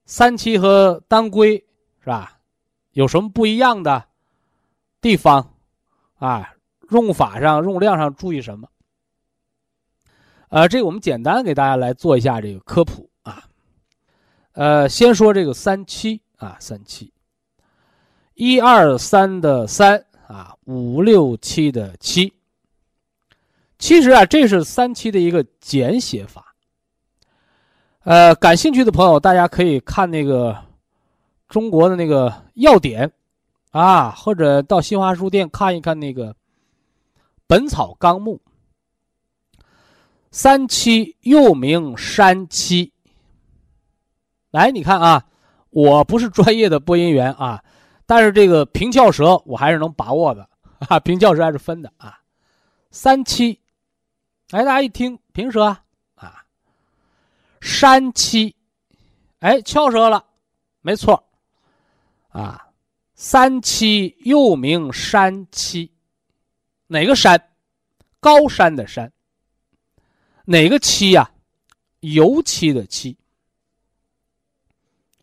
[0.05, 1.57] 三七和当归
[2.01, 2.41] 是吧？
[2.93, 4.05] 有什么不一样的
[5.01, 5.55] 地方
[6.17, 6.51] 啊？
[6.91, 8.69] 用法上、用量上注意什么？
[10.49, 13.45] 呃，这个我们简单给大家来做一下这个科普啊。
[14.53, 17.13] 呃，先说这个三七啊，三七，
[18.35, 22.34] 一二三的三啊，五六七的七。
[23.85, 26.55] 其实啊，这是三七的一个简写法。
[28.05, 30.57] 呃，感兴趣的朋友，大家可以看那个
[31.49, 33.13] 中国的那个要点
[33.73, 36.33] 啊，或者到新华书店看一看那个。
[37.47, 38.41] 《本草纲目》，
[40.31, 42.91] 三七又名山七。
[44.51, 45.23] 来，你看啊，
[45.69, 47.63] 我不是专业的播音员啊，
[48.07, 50.49] 但是这个平翘舌我还是能把握的
[50.89, 52.19] 啊，平翘舌还是分的啊。
[52.91, 53.61] 三七，
[54.51, 55.65] 哎，大家一听平舌
[56.15, 56.45] 啊，
[57.61, 58.55] 山七，
[59.41, 60.25] 哎，翘舌了，
[60.81, 61.23] 没错
[62.29, 62.69] 啊，
[63.15, 65.91] 三七又名山七。
[66.87, 67.51] 哪个山？
[68.21, 69.11] 高山的山。
[70.45, 71.31] 哪个漆呀？
[72.01, 73.17] 油漆的漆，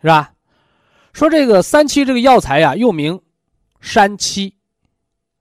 [0.02, 0.34] 是吧？
[1.14, 3.22] 说这个三七这个药材呀，又名
[3.82, 4.56] 山七，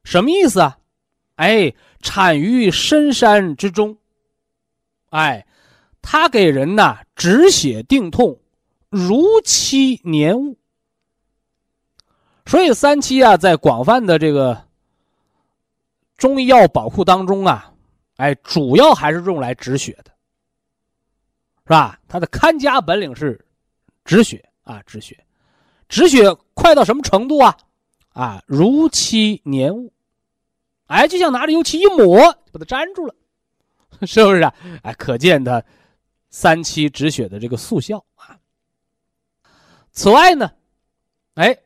[0.04, 0.78] 什么意思啊？
[1.40, 3.96] 哎，产于深山之中。
[5.08, 5.46] 哎，
[6.02, 8.38] 它给人呐止血定痛，
[8.90, 10.58] 如期年物。
[12.44, 14.66] 所以三七啊，在广泛的这个。
[16.18, 17.72] 中医药宝库当中啊，
[18.16, 20.12] 哎，主要还是用来止血的，
[21.64, 21.98] 是吧？
[22.06, 23.42] 它的看家本领是
[24.04, 25.24] 止血啊，止血，
[25.88, 27.56] 止血快到什么程度啊？
[28.12, 29.90] 啊，如漆粘物，
[30.90, 32.20] 哎，就像拿着油漆一抹，
[32.52, 33.14] 把它粘住了，
[34.06, 34.54] 是不是啊？
[34.82, 35.62] 哎，可见它
[36.30, 38.38] 三七止血的这个速效啊。
[39.92, 40.50] 此外呢，
[41.34, 41.56] 哎，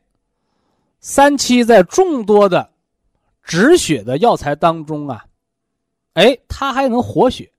[1.01, 2.71] 三七在众多的。
[3.47, 5.27] 止血的药材当中啊，
[6.15, 7.53] 哎，它还能活血，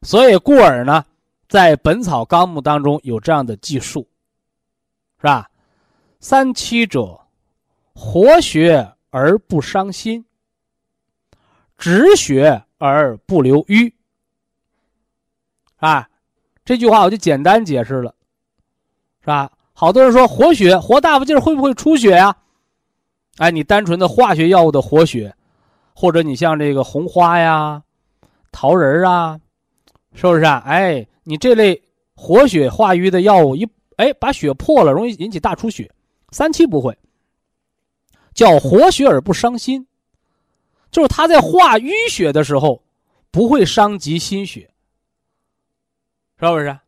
[0.00, 1.04] 所以故而呢，
[1.46, 4.08] 在《本草纲目》当中有这样的记述，
[5.18, 5.50] 是吧？
[6.20, 7.20] 三七者，
[7.92, 10.24] 活血而不伤心，
[11.76, 13.94] 止血而不留瘀。
[15.76, 16.08] 啊，
[16.64, 18.14] 这句话我就简单解释了，
[19.20, 19.50] 是吧？
[19.72, 22.36] 好多人说活血，活大不劲儿会不会出血呀？
[23.38, 25.34] 哎，你单纯的化学药物的活血，
[25.94, 27.82] 或者你像这个红花呀、
[28.52, 29.40] 桃仁啊，
[30.12, 30.62] 是不是啊？
[30.66, 31.82] 哎，你这类
[32.14, 35.90] 活血化瘀的药物一哎把血破了，容易引起大出血。
[36.30, 36.96] 三七不会，
[38.34, 39.86] 叫活血而不伤心，
[40.90, 42.82] 就是它在化淤血的时候
[43.30, 44.70] 不会伤及心血，
[46.38, 46.78] 是不是？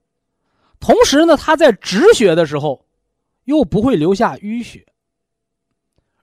[0.80, 2.84] 同时呢，它在止血的时候
[3.44, 4.84] 又不会留下淤血。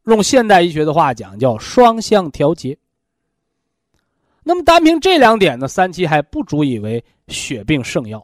[0.06, 2.78] 用现代医学的话讲，叫双向调节。
[4.42, 8.20] 那么单凭这两点呢，三七还不足以为血病圣药，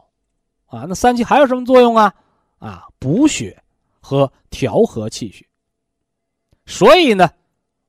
[0.66, 2.12] 啊，那三七还有什么作用啊？
[2.58, 3.62] 啊，补血
[4.00, 5.46] 和调和气血。
[6.66, 7.30] 所以呢，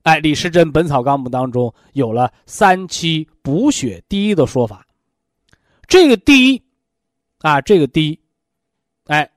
[0.03, 4.85] 哎，李时珍《本草纲目》当中有了三七补血第一的说法。
[5.87, 6.61] 这个第一，
[7.39, 8.19] 啊，这个第一，
[9.05, 9.29] 哎，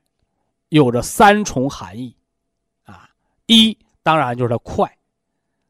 [0.68, 2.14] 有着三重含义，
[2.85, 3.09] 啊，
[3.46, 3.76] 一。
[4.03, 4.98] 当然就是它快，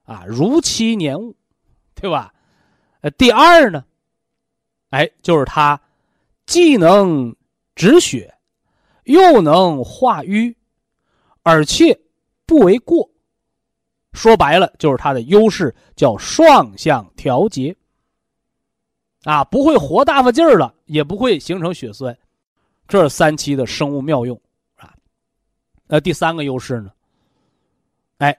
[0.05, 1.37] 啊，如期年物，
[1.97, 2.33] 对吧？
[3.01, 3.85] 呃，第二呢，
[4.91, 5.79] 哎，就是它
[6.47, 7.35] 既能
[7.75, 8.33] 止血，
[9.05, 10.57] 又能化瘀，
[11.43, 12.01] 而且
[12.47, 13.10] 不为过。
[14.13, 17.77] 说白了，就是它的优势叫双向调节，
[19.23, 22.17] 啊，不会活大发劲儿了，也不会形成血栓，
[22.89, 24.41] 这是三七的生物妙用，
[24.77, 24.95] 啊。
[25.87, 26.93] 那第三个优势呢？
[28.19, 28.37] 哎，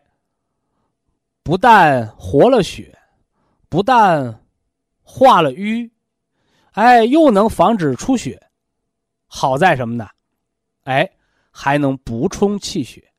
[1.43, 2.97] 不但活了血，
[3.69, 4.43] 不但
[5.03, 5.89] 化了瘀，
[6.71, 8.41] 哎，又能防止出血。
[9.25, 10.07] 好在什么呢？
[10.83, 11.09] 哎，
[11.51, 13.10] 还能补充气血。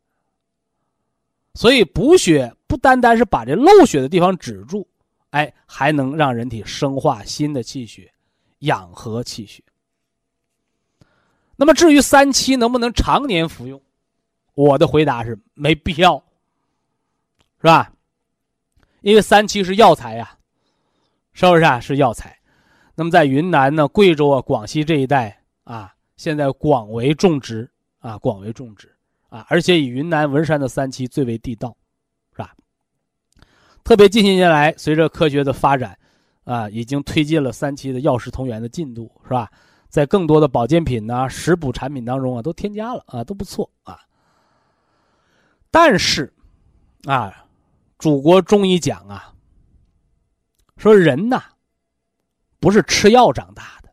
[1.55, 4.89] 所以补血不单单是把这漏血的地方止住，
[5.31, 8.13] 哎，还能让人体生化新的气血，
[8.61, 9.63] 养和气血。
[11.57, 13.81] 那么至于三七能不能常年服用，
[14.55, 16.17] 我的回答是没必要，
[17.59, 17.93] 是吧？
[19.03, 20.39] 因为三七是药材呀，
[21.33, 21.79] 是不是啊？
[21.79, 22.39] 是药材。
[22.95, 28.95] 那么在云南呢、贵州啊、广西这一带啊，现在广为种植啊，广为种植
[29.33, 31.75] 啊，而且以云南文山的三七最为地道，
[32.33, 32.55] 是吧？
[33.83, 35.99] 特别近些年来，随着科学的发展，
[36.45, 39.51] 啊，已经推进了三七的药食同源的进度，是吧？
[39.89, 43.99] 在更多的保健品呐、食补产品当中啊，都添加了啊，都不错啊。
[45.71, 46.31] 但是，
[47.05, 47.47] 啊，
[47.99, 49.33] 祖国中医讲啊，
[50.77, 51.43] 说人呐，
[52.61, 53.89] 不是吃药长大的，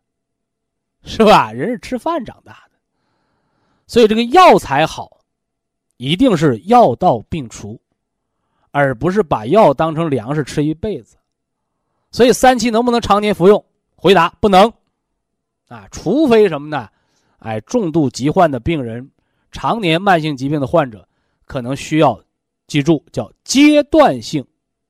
[1.03, 1.53] 是吧？
[1.53, 2.77] 人是吃饭长大的，
[3.87, 5.18] 所以这个药材好，
[5.99, 7.77] 一定是药到病除，
[8.71, 11.17] 而不是把药当成粮食吃一辈子。
[12.09, 13.63] 所以三七能不能常年服用？
[13.97, 14.71] 回答不能。
[15.67, 16.87] 啊，除非什么呢？
[17.39, 19.11] 哎，重度疾患的病人，
[19.51, 21.05] 常年慢性疾病的患者，
[21.43, 22.17] 可能需要
[22.65, 24.47] 记住叫阶段性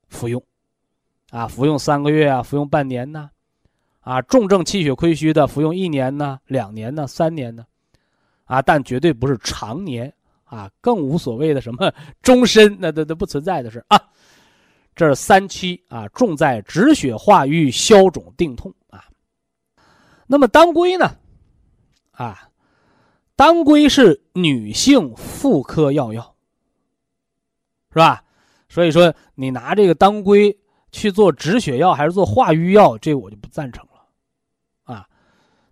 [0.08, 0.40] 服用，
[1.30, 3.30] 啊，服用三个月啊，服用半年呢，
[3.98, 7.66] 啊，重症气血亏虚的服用一年呢、两年呢、三年呢，
[8.44, 10.12] 啊，但绝对不是常年
[10.50, 14.00] 啊，更无所谓的什么 终身，那那那不存在的事啊。
[14.96, 19.04] 这是三七啊，重在止血化瘀、消肿定痛啊。
[20.26, 21.16] 那么当归呢？
[22.10, 22.50] 啊，
[23.36, 26.34] 当归是女性妇科药药，
[27.92, 28.24] 是吧？
[28.68, 30.58] 所以说你拿这个当归
[30.90, 34.94] 去做止血药还是做化瘀药，这我就不赞成了。
[34.94, 35.08] 啊，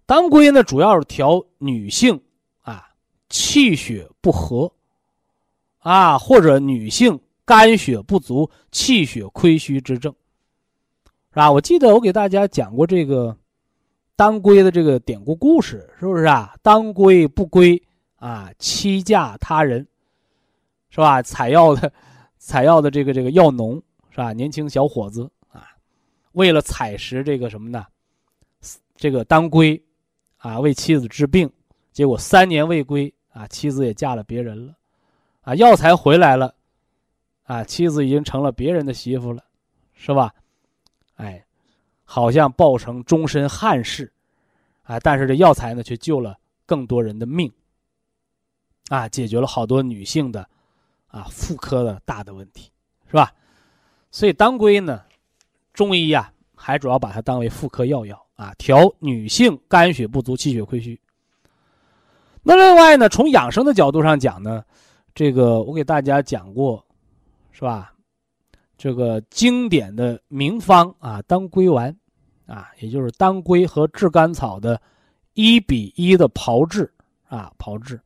[0.06, 2.18] 当归呢主要是调女性
[3.28, 4.72] 气血不和，
[5.78, 10.14] 啊或者女性肝血不足、气血亏虚之症，
[11.30, 11.50] 是吧？
[11.50, 13.36] 我记得我给大家讲过这个。
[14.16, 16.52] 当归的这个典故故事是不是啊？
[16.60, 17.80] 当归不归
[18.16, 19.86] 啊，妻嫁他人，
[20.90, 21.22] 是吧？
[21.22, 21.92] 采药的，
[22.36, 24.32] 采药的这个这个药农是吧？
[24.32, 25.68] 年轻小伙子啊，
[26.32, 27.86] 为了采食这个什么呢？
[28.96, 29.80] 这个当归
[30.38, 31.48] 啊，为妻子治病，
[31.92, 34.74] 结果三年未归啊，妻子也嫁了别人了，
[35.42, 36.54] 啊，药材回来了，
[37.44, 39.44] 啊，妻子已经成了别人的媳妇了，
[39.94, 40.34] 是吧？
[41.16, 41.44] 哎。
[42.10, 44.10] 好像报成终身憾事，
[44.84, 44.98] 啊！
[44.98, 47.52] 但是这药材呢，却救了更多人的命，
[48.88, 50.48] 啊，解决了好多女性的，
[51.08, 52.72] 啊，妇科的大的问题，
[53.08, 53.34] 是吧？
[54.10, 55.04] 所以当归呢，
[55.74, 60.98] 中医呀，还主要把它当为妇科药药啊，调女性肝血不足、气血亏虚。
[62.48, 64.64] 那另外呢，从养生的角度上讲呢，
[65.14, 66.82] 这个我给大家讲过，
[67.52, 67.92] 是吧？
[68.78, 71.94] 这个经典的名方啊，当归丸，
[72.46, 74.80] 啊，也就是当归和炙甘草的
[75.34, 76.90] 一比一的炮制
[77.28, 78.00] 啊，炮制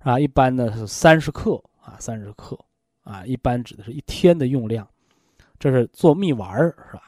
[0.00, 2.58] 啊，一般呢是三十克啊，三十克
[3.04, 4.86] 啊，一般指的是一天的用量，
[5.58, 7.04] 这是做蜜丸儿是吧？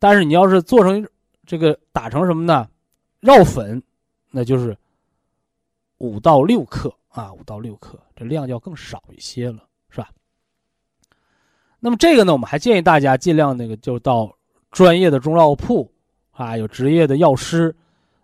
[0.00, 1.06] 但是你要是做成
[1.46, 2.68] 这个打成什么呢？
[3.20, 3.80] 药粉，
[4.32, 4.76] 那就是
[5.98, 9.62] 五到六克啊，五到六克，这量要更少一些了。
[9.88, 10.10] 是吧
[11.78, 14.36] 那么这个呢，我们还建议大家尽量那个就到
[14.70, 15.90] 专业的中药铺
[16.32, 17.74] 啊，有职业的药师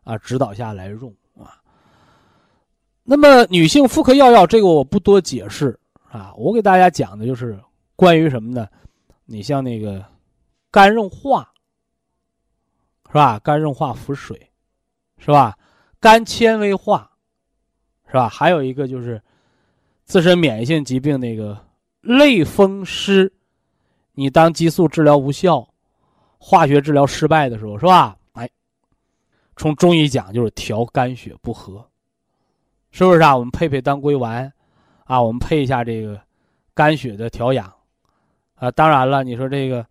[0.02, 1.62] 啊指导下来用啊。
[3.04, 5.78] 那么女性妇科药药这个我不多解释
[6.10, 7.58] 啊，我给大家讲的就是
[7.94, 8.66] 关于什么呢？
[9.26, 10.04] 你像那个
[10.70, 11.52] 肝硬化
[13.08, 13.38] 是吧？
[13.40, 14.50] 肝硬化腹水
[15.18, 15.56] 是吧？
[16.00, 17.09] 肝纤维化
[18.10, 18.28] 是吧？
[18.28, 19.22] 还有一个就是
[20.04, 21.56] 自身免疫性疾病那个
[22.00, 23.32] 类风湿。
[24.14, 25.66] 你当激素治疗无效，
[26.38, 28.16] 化学治疗失败的时候，是吧？
[28.32, 28.50] 哎，
[29.56, 31.88] 从中医讲就是调肝血不和，
[32.90, 33.34] 是不是啊？
[33.34, 34.52] 我们配配当归丸，
[35.04, 36.20] 啊，我们配一下这个
[36.74, 37.72] 肝血的调养，
[38.56, 39.86] 啊，当然了，你说这个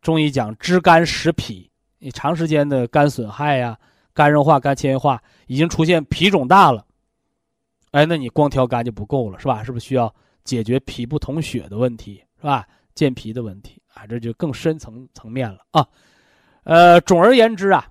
[0.00, 1.68] 中医讲知肝识脾，
[1.98, 3.76] 你长时间的肝损害呀，
[4.12, 6.84] 肝硬化、肝纤维化已经出现脾肿大了，
[7.94, 9.62] 哎，那你光调肝就不够了，是吧？
[9.62, 12.66] 是不是需要解决脾不统血的问题，是吧？
[12.92, 15.86] 健脾的问题啊，这就更深层层面了啊。
[16.64, 17.88] 呃，总而言之啊，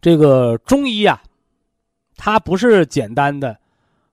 [0.00, 1.22] 这个中医啊，
[2.16, 3.56] 它不是简单的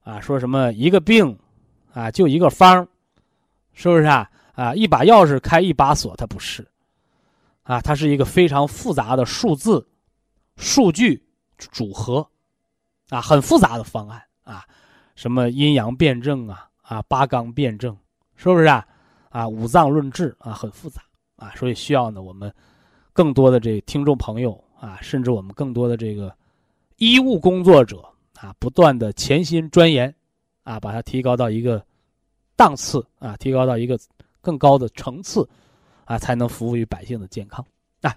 [0.03, 1.35] 啊，说什么一个病，
[1.93, 2.87] 啊，就一个方，
[3.73, 4.29] 是不是啊？
[4.53, 6.63] 啊，一把钥匙开一把锁，它不是，
[7.63, 9.83] 啊，它是一个非常复杂的数字、
[10.55, 11.25] 数据
[11.57, 12.29] 组合，
[13.09, 14.65] 啊，很复杂的方案啊，
[15.15, 17.97] 什么阴阳辩证啊，啊，八纲辩证，
[18.35, 18.85] 是不是啊？
[19.29, 21.01] 啊，五脏论治啊，很复杂
[21.37, 22.53] 啊，所以需要呢，我们
[23.13, 26.35] 更多的这听众朋友啊，甚至我们更多的这个
[26.97, 28.03] 医务工作者
[28.39, 30.13] 啊，不断的潜心钻研，
[30.63, 31.81] 啊，把它提高到一个
[32.57, 33.97] 档次啊，提高到一个
[34.41, 35.47] 更高的层次，
[36.03, 37.65] 啊，才能服务于百姓的健康
[38.01, 38.13] 啊。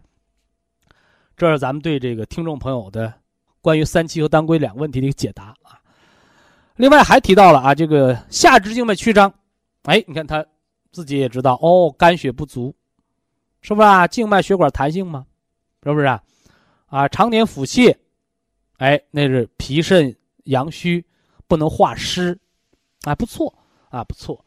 [1.37, 3.13] 这是咱们对这个听众朋友的
[3.61, 5.79] 关于三七和当归两个问题的一个解答啊。
[6.77, 9.33] 另外还提到了啊，这个下肢静脉曲张，
[9.85, 10.45] 哎，你看他。
[10.93, 12.73] 自己也知道哦，肝血不足，
[13.63, 14.07] 是不是啊？
[14.07, 15.27] 静脉血管弹性吗？
[15.83, 16.23] 是不是啊？
[16.87, 17.93] 啊，常年腹泻，
[18.77, 21.05] 哎，那是脾肾阳虚，
[21.49, 22.39] 不能化湿，
[23.03, 23.53] 啊，不错
[23.91, 24.45] 啊，不错，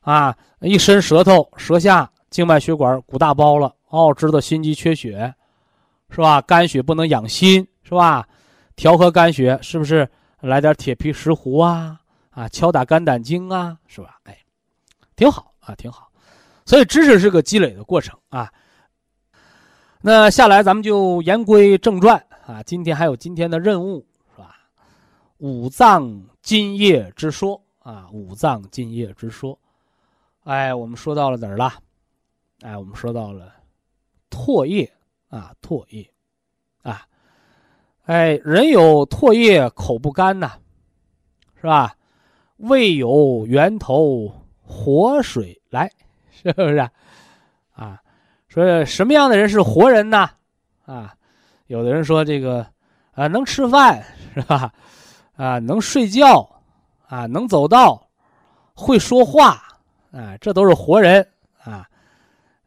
[0.00, 5.32] 啊，一伸舌头，舌下静脉血管鼓大包了，哦，知道心肌缺血，
[6.10, 6.40] 是吧？
[6.40, 8.26] 肝血不能养心，是吧？
[8.74, 10.10] 调和肝血，是不是
[10.46, 12.00] 来点铁皮石斛啊？
[12.30, 14.18] 啊，敲打肝胆经啊，是吧？
[14.24, 14.38] 哎，
[15.14, 15.52] 挺好。
[15.66, 16.08] 啊，挺好，
[16.64, 18.52] 所以知识是个积累的过程啊。
[20.00, 24.56] 那下来咱们就言归正传啊，今天还有今天的任务是吧？
[25.38, 29.58] 五脏津液之说啊，五脏津液之说，
[30.44, 31.72] 哎，我们说到了哪儿了？
[32.60, 33.52] 哎，我们说到了
[34.30, 34.88] 唾液
[35.28, 36.08] 啊，唾液，
[38.06, 40.52] 哎，人有唾液口不干呐，
[41.60, 41.94] 是吧？
[42.56, 44.32] 胃有源头。
[44.68, 45.88] 活水来，
[46.32, 46.78] 是不是？
[47.72, 48.02] 啊，
[48.48, 50.28] 说什么样的人是活人呢？
[50.84, 51.14] 啊，
[51.68, 52.66] 有的人说这个
[53.12, 54.04] 啊，能吃饭
[54.34, 54.72] 是吧？
[55.36, 56.48] 啊，能睡觉，
[57.06, 58.08] 啊，能走道，
[58.74, 59.62] 会说话，
[60.10, 61.24] 啊，这都是活人
[61.62, 61.86] 啊。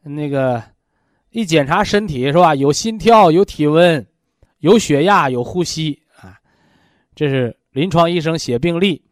[0.02, 0.62] 那个
[1.28, 2.54] 一检查身体是吧？
[2.54, 4.06] 有心跳，有体温，
[4.60, 6.40] 有血压，有呼吸啊。
[7.14, 9.04] 这是临床医生写病历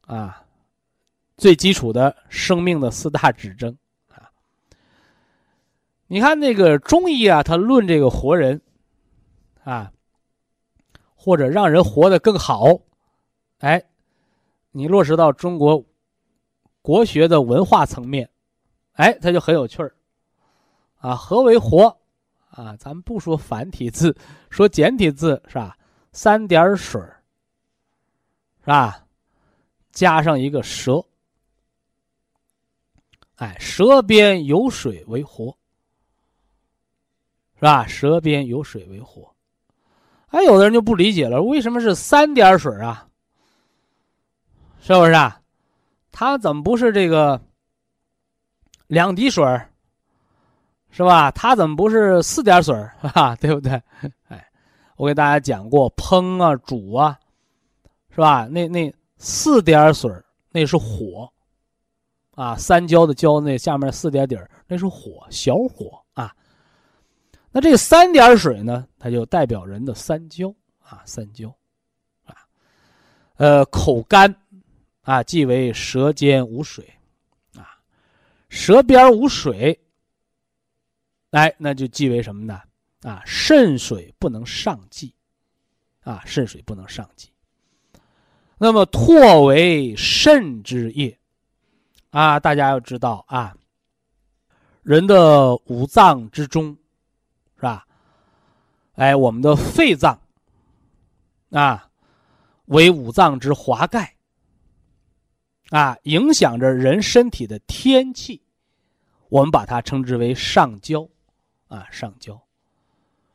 [0.00, 0.44] 啊。
[1.36, 4.28] 最基础的生命的四大指征啊！
[6.08, 8.60] 你看那个中医啊，他论这个活人
[9.62, 9.92] 啊，
[11.14, 12.80] 或者让人活得更好，
[13.58, 13.84] 哎，
[14.72, 15.84] 你落实到中国
[16.82, 18.28] 国学的文化层面，
[18.94, 19.94] 哎，它就很有趣儿
[20.96, 21.14] 啊。
[21.14, 21.97] 何为活
[22.50, 22.76] 啊？
[22.76, 24.16] 咱们不说繁体字，
[24.50, 25.76] 说简体字是吧？
[26.12, 27.22] 三点水儿
[28.60, 29.04] 是吧？
[29.92, 31.04] 加上一个舌。
[33.36, 35.56] 哎，舌边有水为活，
[37.54, 37.86] 是吧？
[37.86, 39.32] 舌边有水为活。
[40.28, 43.08] 哎，有的人就不理解了，为什么是三点水啊？
[44.80, 45.40] 是不是啊？
[46.10, 47.40] 它怎么不是这个
[48.88, 49.70] 两滴水儿
[50.90, 51.30] 是吧？
[51.30, 53.72] 它怎么不是四点水 哈，对不对？
[54.28, 54.46] 哎，
[54.96, 57.18] 我给大家讲过，烹啊、煮啊，
[58.10, 58.46] 是吧？
[58.46, 60.10] 那那四点水
[60.50, 61.30] 那是火。
[62.34, 66.32] 啊，三焦的焦那下面四点底儿，那是火，小火啊。
[67.50, 71.48] 那这三点水呢，它就代表人的三焦啊，三焦
[72.24, 72.36] 啊。
[73.38, 74.32] 呃，口干
[75.02, 76.88] 啊，即为舌尖无水
[77.56, 77.74] 啊，
[78.48, 79.76] 舌边无水，
[81.30, 82.60] 来，那就即为什么呢？
[83.02, 85.14] 啊，肾水不能上济
[86.00, 87.30] 啊，肾水不能上济。
[88.58, 91.18] 那么唾为肾之液。
[92.10, 93.54] 啊，大家要知道啊，
[94.82, 96.74] 人的五脏之中，
[97.56, 97.86] 是吧？
[98.94, 100.18] 哎，我们的肺脏
[101.50, 101.90] 啊，
[102.64, 104.16] 为五脏之华盖
[105.68, 108.42] 啊，影响着人身体的天气，
[109.28, 111.06] 我们把它称之为上焦
[111.68, 112.40] 啊，上焦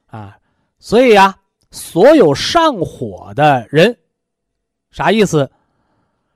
[0.07, 0.37] 啊。
[0.79, 1.39] 所以呀，
[1.71, 3.97] 所有上火的人，
[4.91, 5.49] 啥意思？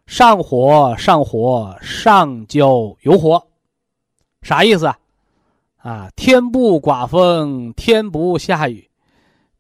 [0.06, 3.46] 上火，上火，上焦有火，
[4.42, 4.98] 啥意思啊？
[5.78, 8.90] 啊，天不刮风，天不下雨，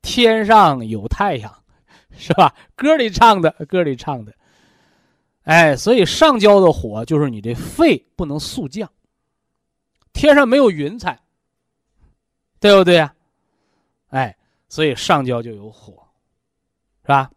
[0.01, 1.53] 天上有太阳，
[2.17, 2.55] 是吧？
[2.75, 4.33] 歌里唱的，歌里唱的。
[5.43, 8.89] 哎，所以上焦的火就是你这肺不能速降，
[10.13, 11.19] 天上没有云彩，
[12.67, 13.13] 对不对呀？
[14.09, 14.35] 哎，
[14.67, 15.93] 所以上焦就有火，
[17.03, 17.31] 是吧？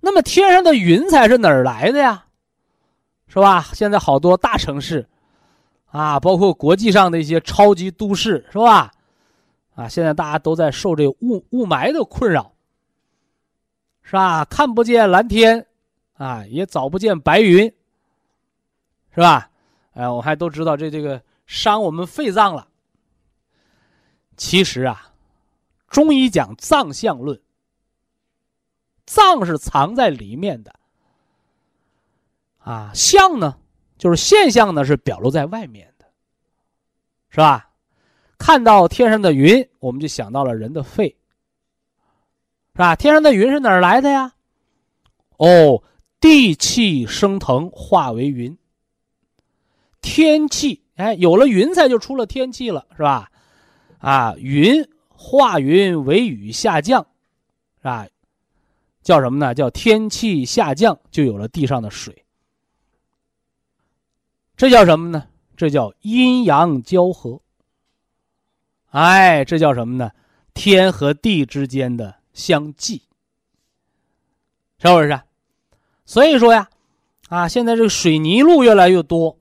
[0.00, 2.24] 那么天上的云彩是哪儿来的呀？
[3.28, 3.68] 是吧？
[3.74, 5.06] 现在好多大城市，
[5.84, 8.90] 啊，包括国际上的一些超级都市，是吧？
[9.74, 12.54] 啊，现在大家都在受这雾雾霾的困扰，
[14.02, 14.46] 是吧？
[14.46, 15.66] 看不见蓝天，
[16.14, 17.70] 啊，也找不见白云，
[19.14, 19.50] 是吧？
[19.92, 22.66] 哎，我还都知道这这个伤我们肺脏了。
[24.40, 25.12] 其实啊，
[25.86, 27.38] 中医讲脏象论，
[29.04, 30.74] 脏是藏在里面的，
[32.56, 33.58] 啊，象呢
[33.98, 36.06] 就是现象呢是表露在外面的，
[37.28, 37.68] 是吧？
[38.38, 41.14] 看到天上的云，我们就想到了人的肺，
[42.72, 42.96] 是吧？
[42.96, 44.32] 天上的云是哪儿来的呀？
[45.36, 45.82] 哦，
[46.18, 48.56] 地气升腾化为云。
[50.00, 53.29] 天气，哎，有了云彩就出了天气了，是吧？
[54.00, 57.06] 啊，云化云为雨下降，
[57.78, 58.06] 是吧？
[59.02, 59.54] 叫什么呢？
[59.54, 62.24] 叫天气下降，就有了地上的水。
[64.56, 65.26] 这叫什么呢？
[65.56, 67.40] 这叫阴阳交合。
[68.90, 70.10] 哎，这叫什么呢？
[70.52, 73.02] 天和地之间的相济，
[74.78, 75.20] 是不是？
[76.04, 76.68] 所以说呀，
[77.28, 79.38] 啊，现在这个水泥路越来越多，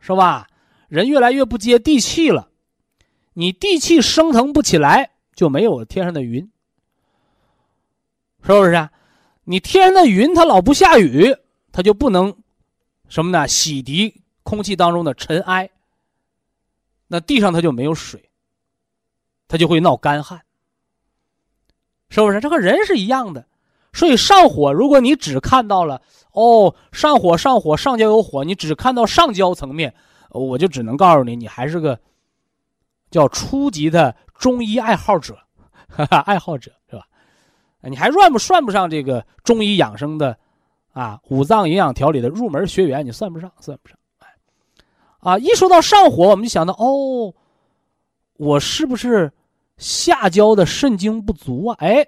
[0.00, 0.48] 是吧？
[0.88, 2.49] 人越来越不接地气了，
[3.40, 6.50] 你地气升腾不起来，就没有天上的云，
[8.42, 8.90] 是不是？
[9.44, 11.34] 你天上的云它老不下雨，
[11.72, 12.36] 它就不能
[13.08, 13.48] 什么呢？
[13.48, 15.70] 洗涤空气当中的尘埃，
[17.06, 18.28] 那地上它就没有水。
[19.48, 20.42] 它就会闹干旱，
[22.10, 22.40] 是不是？
[22.40, 23.46] 这和人是一样的，
[23.94, 29.94] 所以上火，如果你只看到了哦，上火上火上焦有火，你只看到上焦层面，
[30.28, 31.98] 我就只能告诉你，你还是个
[33.10, 35.38] 叫初级的中医爱好者，
[35.88, 37.06] 哈哈，爱好者是吧？
[37.82, 40.38] 你还算不算不上这个中医养生的
[40.92, 41.20] 啊？
[41.28, 43.98] 五脏营养调理的入门学员，你算不上，算不上。
[45.18, 47.34] 啊，一说到上火，我们就想到哦，
[48.36, 49.32] 我是不是？
[49.76, 51.76] 下焦的肾精不足啊！
[51.78, 52.06] 哎，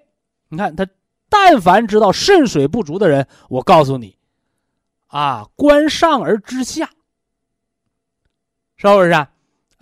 [0.51, 0.87] 你看他，
[1.31, 4.19] 但凡知道肾水不足的人，我告诉你，
[5.07, 6.91] 啊，观上而知下，
[8.77, 9.32] 是不是啊？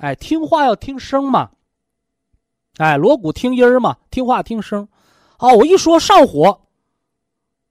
[0.01, 1.51] 哎，听话要听声嘛，
[2.79, 4.89] 哎，锣鼓听音嘛，听话听声。
[5.39, 6.63] 哦，我一说上火，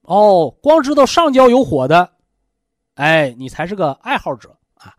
[0.03, 2.11] 哦，光知道上焦有火的，
[2.93, 4.93] 哎，你才是个爱好者啊。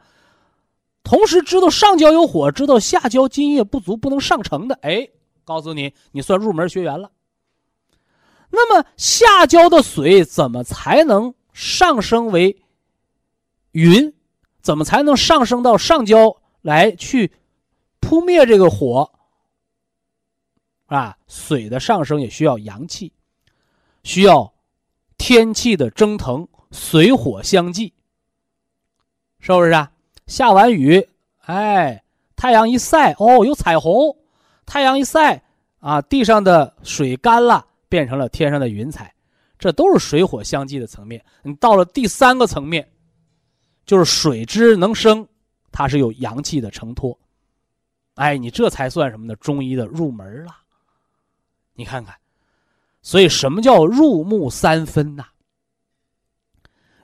[1.04, 5.08] 同时知道上焦有火，知道下焦津液不足不能上乘的，哎，
[5.44, 7.12] 告诉你，你算入门学员了。
[8.50, 12.60] 那么下焦的水怎么才能上升为
[13.70, 14.12] 云？
[14.60, 17.32] 怎么才能上升到上焦来去
[18.00, 19.10] 扑灭这个火？
[20.86, 23.12] 啊，水的上升也需要阳气，
[24.02, 24.52] 需要
[25.16, 27.94] 天气的蒸腾，水火相济，
[29.38, 29.92] 是不是啊？
[30.26, 31.08] 下完雨，
[31.40, 32.02] 哎，
[32.34, 34.16] 太阳一晒，哦，有彩虹。
[34.66, 35.42] 太阳一晒，
[35.78, 39.14] 啊，地上的水干了，变成了天上的云彩，
[39.58, 41.24] 这都是水火相济的层面。
[41.42, 42.88] 你到了第三个层面，
[43.84, 45.26] 就是水之能生，
[45.72, 47.18] 它是有阳气的承托。
[48.14, 49.36] 哎，你这才算什么呢？
[49.36, 50.56] 中医的入门了。
[51.74, 52.16] 你看看，
[53.02, 55.26] 所以什么叫入木三分呐？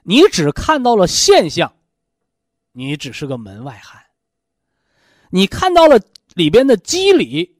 [0.03, 1.73] 你只看到了现象。
[2.73, 4.05] 你只是个门外汉，
[5.31, 5.99] 你看到了
[6.35, 7.57] 里边的机理，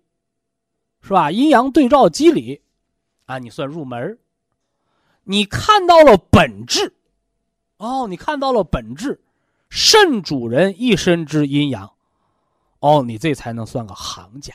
[1.02, 1.32] 是吧？
[1.32, 2.62] 阴阳对照机理，
[3.26, 4.20] 啊，你算入门
[5.24, 6.94] 你看到了本质，
[7.78, 9.20] 哦，你看到了本质，
[9.70, 11.92] 肾主人一身之阴阳，
[12.80, 14.54] 哦，你这才能算个行家。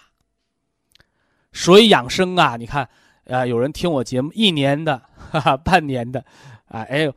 [1.53, 2.89] 所以养生啊，你看，
[3.27, 6.25] 啊，有人听我节目一年的，哈哈，半年的，
[6.67, 7.13] 啊，哎。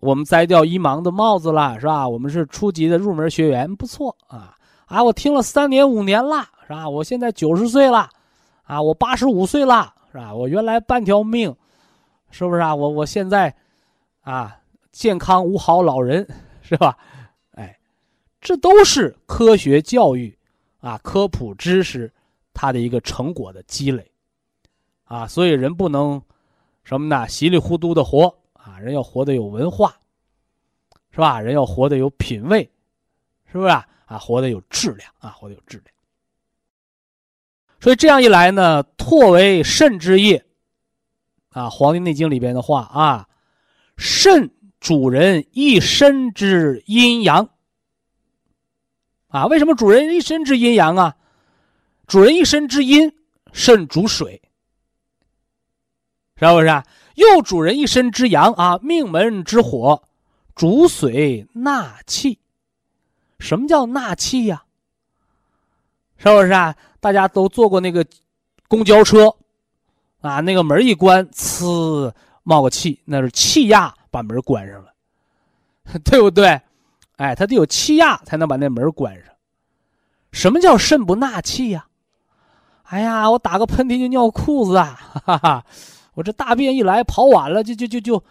[0.00, 2.06] 我们摘掉一盲的帽子了，是吧？
[2.06, 4.54] 我们是初级的入门学员，不错啊！
[4.84, 6.86] 啊，我听了三年五年了，是吧？
[6.86, 8.10] 我现在九十岁了，
[8.64, 10.34] 啊，我八十五岁了，是吧？
[10.34, 11.56] 我原来半条命，
[12.30, 12.74] 是不是啊？
[12.74, 13.56] 我我现在，
[14.20, 14.54] 啊，
[14.92, 16.28] 健康无好老人，
[16.60, 16.94] 是吧？
[18.44, 20.38] 这都是科学教育，
[20.78, 22.12] 啊，科普知识，
[22.52, 24.08] 它的一个成果的积累，
[25.04, 26.22] 啊，所以人不能
[26.84, 27.26] 什么呢？
[27.26, 28.32] 稀里糊涂的活。
[28.64, 29.94] 啊，人要活得有文化，
[31.10, 31.38] 是吧？
[31.38, 32.62] 人要活得有品位，
[33.52, 33.86] 是不是啊？
[34.06, 35.94] 啊，活得有质量啊，活得有质量。
[37.78, 40.42] 所以这样一来呢，唾为肾之液，
[41.50, 43.28] 啊，《黄帝内经》里边的话啊，
[43.98, 47.46] 肾主人一身之阴阳，
[49.34, 51.16] 啊，为什么主人一身之阴阳啊？
[52.06, 53.12] 主人一身之阴，
[53.52, 54.40] 肾主水，
[56.36, 56.86] 是不是啊？
[57.16, 60.00] 又主人一身之阳啊，命门之火，
[60.54, 62.38] 主水纳气。
[63.40, 64.62] 什么叫纳气呀？
[66.16, 66.76] 是不是啊？
[67.00, 68.06] 大家都坐过那个
[68.68, 69.34] 公交车
[70.20, 72.12] 啊，那个门一关，呲
[72.44, 74.94] 冒个气，那是气压把门关上了，
[76.04, 76.60] 对不对？
[77.16, 79.34] 哎，他得有气压才能把那门关上。
[80.32, 81.86] 什么叫肾不纳气呀？
[82.84, 85.00] 哎呀，我打个喷嚏就尿裤子啊！
[85.24, 85.66] 哈哈，
[86.14, 88.22] 我这大便一来跑晚了，就就就就，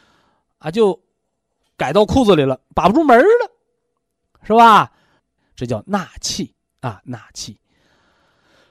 [0.60, 1.02] 啊，就
[1.76, 3.52] 改到裤子里了，把不住门了，
[4.44, 4.92] 是吧？
[5.56, 7.58] 这叫纳气啊，纳气。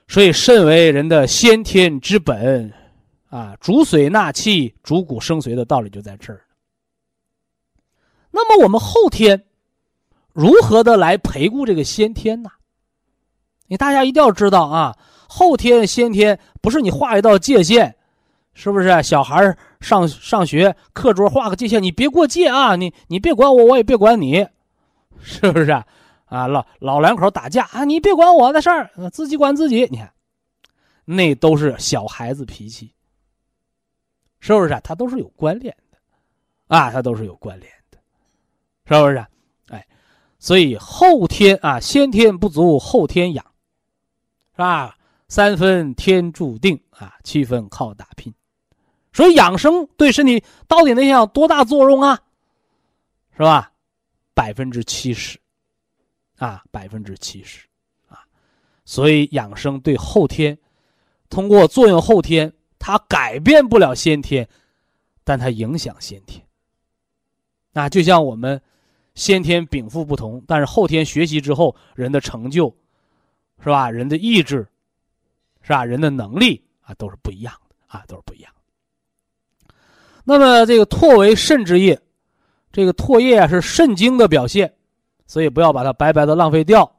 [0.07, 2.73] 所以肾为人的先天之本，
[3.29, 6.45] 啊，主髓纳气，主骨生髓的道理就在这儿。
[8.31, 9.45] 那么我们后天
[10.33, 12.51] 如何的来培固这个先天呢？
[13.67, 14.97] 你大家一定要知道啊。
[15.29, 17.95] 后天先天不是你画一道界限，
[18.53, 19.03] 是不是？
[19.03, 22.77] 小孩上上学课桌画个界限，你别过界啊！
[22.77, 24.47] 你你别管我，我也别管你，
[25.23, 25.71] 是不是？
[26.27, 29.87] 啊，老老两口打架啊，你别管我的事儿，自己管自己。
[29.91, 30.13] 你看，
[31.07, 32.95] 那都是小孩子脾气，
[34.41, 34.81] 是不是？
[34.85, 35.99] 他都是有关联的，
[36.69, 37.99] 啊，他都是有关联的，
[38.85, 39.27] 是不是？
[40.43, 43.47] 所以后天啊，先天不足，后天养，
[44.51, 44.99] 是吧？
[45.29, 48.35] 三分天注定啊，七分靠打拼，
[49.13, 52.19] 所以养生对身体到底能有多大作用啊？
[53.37, 53.71] 是吧？
[54.35, 55.39] 百分之七十，
[56.39, 57.65] 啊，百分之七十，
[58.09, 58.19] 啊，
[58.85, 60.59] 所以养生对后天，
[61.31, 64.49] 通过作用后天，它改变不了先天，
[65.23, 66.45] 但它影响先天。
[67.71, 68.61] 那，就像我们
[69.15, 72.75] 先天禀赋不同，但是后天学习之后，人的成就，
[73.63, 73.91] 是吧？
[73.91, 74.67] 人的意志。
[75.65, 75.85] 是吧？
[75.85, 78.53] 人的能力啊，都是不一样的啊，都是不一样。
[80.25, 82.01] 那么这个唾为肾之液，
[82.73, 84.75] 这个唾液啊是肾精的表现，
[85.25, 86.93] 所以不要把它白白的浪费掉。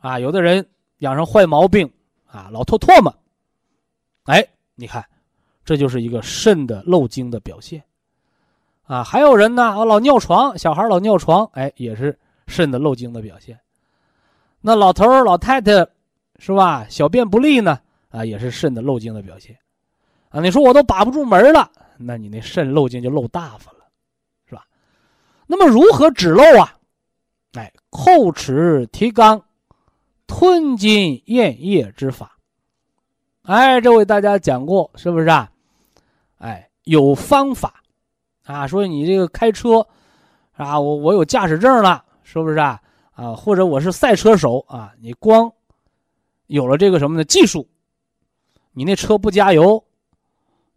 [0.00, 1.88] 啊，有的人养成坏毛病
[2.26, 3.14] 啊，老吐唾沫。
[4.24, 4.44] 哎，
[4.74, 5.06] 你看，
[5.64, 7.80] 这就是一个肾的漏精的表现。
[8.84, 13.58] 啊，还有人呢，啊老尿床，小孩老尿床，哎，也是肾的漏精的表现。
[14.60, 15.86] 那老头老太太。
[16.40, 16.84] 是吧？
[16.90, 17.78] 小便不利呢，
[18.10, 19.56] 啊，也是肾的漏精的表现，
[20.30, 23.78] 啊，你说我都把不住门了，那你那肾漏精就漏大发了，
[24.48, 24.66] 是吧？
[25.46, 26.74] 那么如何止漏啊？
[27.52, 29.42] 哎，叩齿提肛，
[30.26, 32.36] 吞津咽液之法，
[33.42, 35.52] 哎，这为大家讲过，是不是啊？
[36.38, 37.83] 哎，有方法，
[38.44, 39.86] 啊，说你这个开车，
[40.54, 42.80] 啊，我我有驾驶证了，是不是啊？
[43.12, 45.50] 啊，或者我是赛车手啊，你光。
[46.46, 47.66] 有了这个什么的技术，
[48.72, 49.82] 你那车不加油，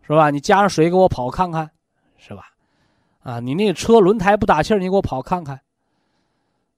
[0.02, 0.30] 是吧？
[0.30, 1.70] 你加上水给我跑看看，
[2.18, 2.44] 是吧？
[3.22, 5.60] 啊，你那车轮胎不打气儿，你给我跑看看。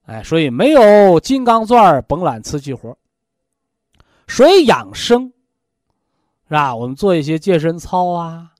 [0.06, 2.98] 哎，所以没有金刚钻甭揽瓷器活
[4.26, 5.32] 所以养生，
[6.48, 6.74] 是吧？
[6.74, 8.50] 我们做一些健身操啊，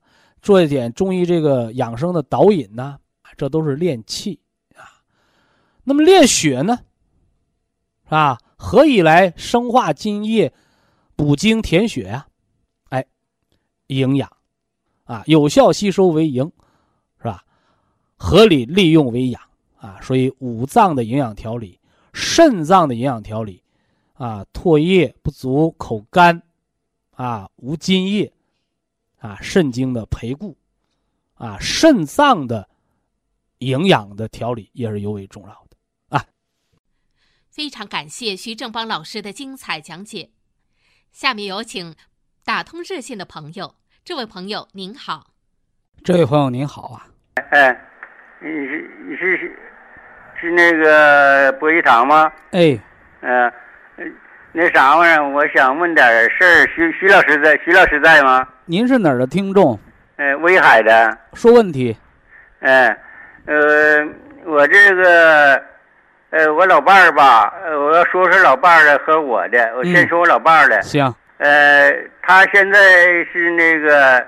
[0.43, 2.99] 做一点中医这个养生的导引呢，
[3.36, 4.41] 这都是练气
[4.74, 5.03] 啊。
[5.84, 6.78] 那么练血呢，
[8.05, 8.38] 是吧？
[8.57, 10.53] 何以来生化津液、
[11.16, 12.26] 补精填血呀？
[12.91, 13.05] 哎，
[13.86, 14.30] 营养
[15.05, 16.51] 啊，有效吸收为营，
[17.18, 17.45] 是吧？
[18.16, 19.41] 合理利用为养
[19.76, 19.99] 啊。
[20.03, 21.78] 所以五脏的营养调理、
[22.12, 23.62] 肾脏的营养调理
[24.14, 26.43] 啊，唾液不足、口干
[27.12, 28.32] 啊、无津液
[29.21, 30.59] 啊，肾经的培固
[31.35, 32.68] 啊，肾脏的
[33.59, 35.77] 营养的调理也是尤为重要的
[36.09, 36.27] 啊。
[37.51, 40.31] 非常感谢徐正邦老师的精彩讲解。
[41.12, 41.95] 下面有请
[42.45, 43.77] 打通热线的朋友。
[44.03, 45.35] 这位朋友您好，
[46.03, 47.07] 这位朋友您好啊。
[47.51, 47.71] 哎，
[48.41, 49.59] 你是你是是
[50.41, 52.33] 是那个博医堂吗？
[52.53, 52.79] 哎，
[53.21, 53.53] 嗯，
[54.53, 56.66] 那啥玩意儿，我想问点事儿。
[56.74, 57.59] 徐徐老师在？
[57.64, 58.46] 徐老师在吗？
[58.64, 59.78] 您是哪儿的听众？
[60.16, 61.16] 呃，威海的。
[61.34, 61.96] 说问题。
[62.61, 62.96] 嗯，
[63.46, 64.07] 呃，
[64.44, 65.62] 我这个。
[66.30, 69.72] 呃，我老伴儿吧，呃，我要说说老伴儿的和我的。
[69.76, 70.80] 我先说我老伴儿的。
[70.80, 71.12] 行。
[71.38, 71.92] 呃，
[72.22, 72.78] 他现在
[73.32, 74.24] 是那个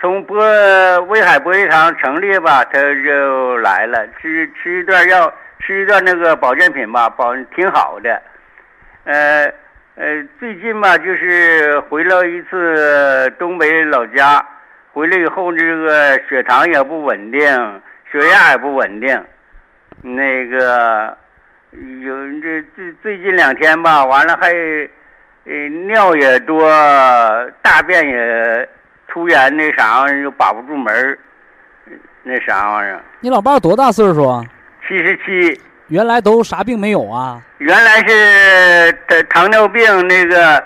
[0.00, 0.36] 从博
[1.02, 8.20] 威海博医堂成立吧，他就来了，吃吃一段药，吃一段那个保健品吧，保挺好的。
[9.08, 9.50] 呃
[9.94, 14.44] 呃，最近吧，就是回了一次东北老家，
[14.92, 17.40] 回来以后这个血糖也不稳定，
[18.12, 19.24] 血压也不稳定，
[20.02, 21.16] 那个。
[21.70, 24.50] 有这最最近两天吧，完了还，
[25.44, 26.66] 呃，尿也多，
[27.60, 28.68] 大便也
[29.06, 31.18] 突然那啥玩意儿就把不住门
[32.22, 33.00] 那啥玩意儿。
[33.20, 34.42] 你老伴儿多大岁数啊？
[34.86, 35.60] 七十七。
[35.88, 37.40] 原来都啥病没有啊？
[37.58, 40.62] 原来是糖糖尿病那个，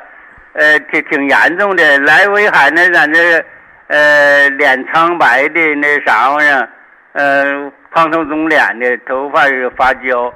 [0.55, 1.99] 呃，挺挺严重的。
[2.01, 3.45] 来威海那咱这，
[3.87, 6.69] 呃，脸苍白的那啥玩意儿，
[7.13, 10.33] 呃，胖头肿脸的，头发是发焦，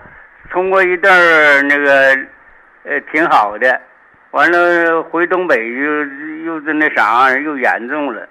[0.52, 2.16] 通过一段儿那个，
[2.84, 3.80] 呃，挺好的，
[4.30, 5.84] 完了回东北又
[6.44, 8.24] 又是那啥，又严重了。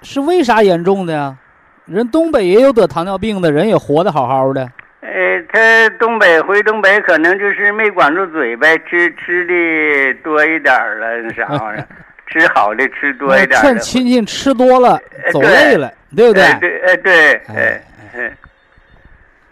[0.00, 1.36] 是为啥严重的呀？
[1.84, 4.66] 人东北也有得糖尿病的人，也活得好好的。
[5.06, 11.86] 呃，他东北回东北可能就是没管住嘴呗，吃吃的多一点儿了，那啥玩意儿，
[12.26, 13.78] 吃好的吃多一点儿劝。
[13.78, 16.42] 亲戚吃多了，呃走累了，对不对？
[16.42, 17.82] 哎对，哎对，哎哎
[18.16, 18.32] 哎。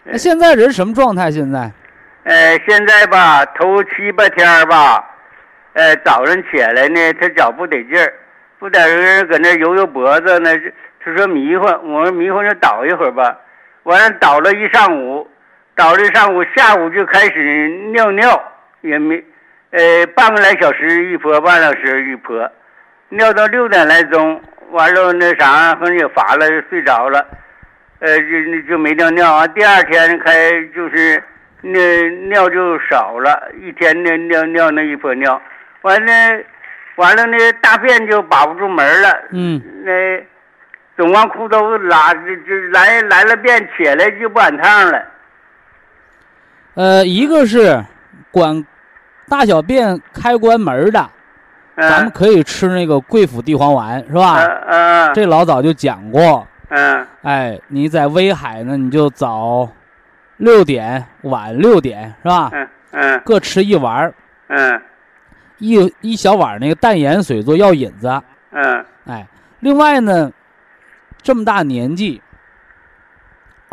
[0.05, 1.29] 那现在人什么状态？
[1.29, 1.71] 现在
[2.23, 5.05] 呃，现在吧，头七八天儿吧，
[5.73, 8.11] 呃，早上起来呢，他脚不得劲儿，
[8.57, 10.49] 不得劲儿，搁那揉揉脖子呢。
[11.05, 13.37] 他说迷糊，我说迷糊就倒一会儿吧。
[13.83, 15.27] 完了倒了一上午，
[15.75, 18.51] 倒了一上午，下午就开始尿尿，
[18.81, 19.23] 也没，
[19.71, 22.51] 呃，半个来小时一泼，半个小时一泼，
[23.09, 27.25] 尿到六点来钟，完了那啥，反正也乏了，睡着了。
[27.99, 29.47] 呃，就就没尿尿啊。
[29.47, 30.33] 第二天开
[30.75, 31.23] 就是
[31.61, 35.41] 那尿就少了，一天尿尿尿那一泼尿，
[35.81, 36.43] 完了
[36.97, 40.23] 完了那大便就把不住门了，嗯，那
[40.97, 45.03] 总往裤兜拉，就就来来了便起来就不赶趟了。
[46.75, 47.83] 呃，一个是
[48.31, 48.65] 管
[49.27, 51.09] 大小便开关门的，
[51.77, 54.43] 咱们嗯可以吃那个桂附地黄丸，是吧？
[54.43, 56.47] 嗯嗯这老早就讲过。
[56.69, 59.69] 嗯哎，你在威海呢，你就早
[60.37, 62.49] 六点、晚六点，是吧？
[62.51, 64.13] 嗯嗯各吃一碗儿，
[64.47, 64.81] 嗯
[65.59, 68.21] 一一小碗那个淡盐水做药引子。
[68.51, 69.27] 嗯哎，
[69.59, 70.31] 另外呢，
[71.21, 72.21] 这么大年纪，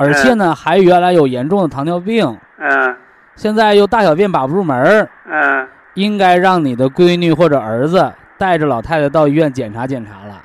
[0.01, 2.97] 而且呢还原来有严重的糖尿病，嗯。
[3.37, 5.69] 现在又大小便把不住门儿，嗯。
[5.95, 10.41] 应该让你的闺女或者儿子带着老太太到医院检查检查了，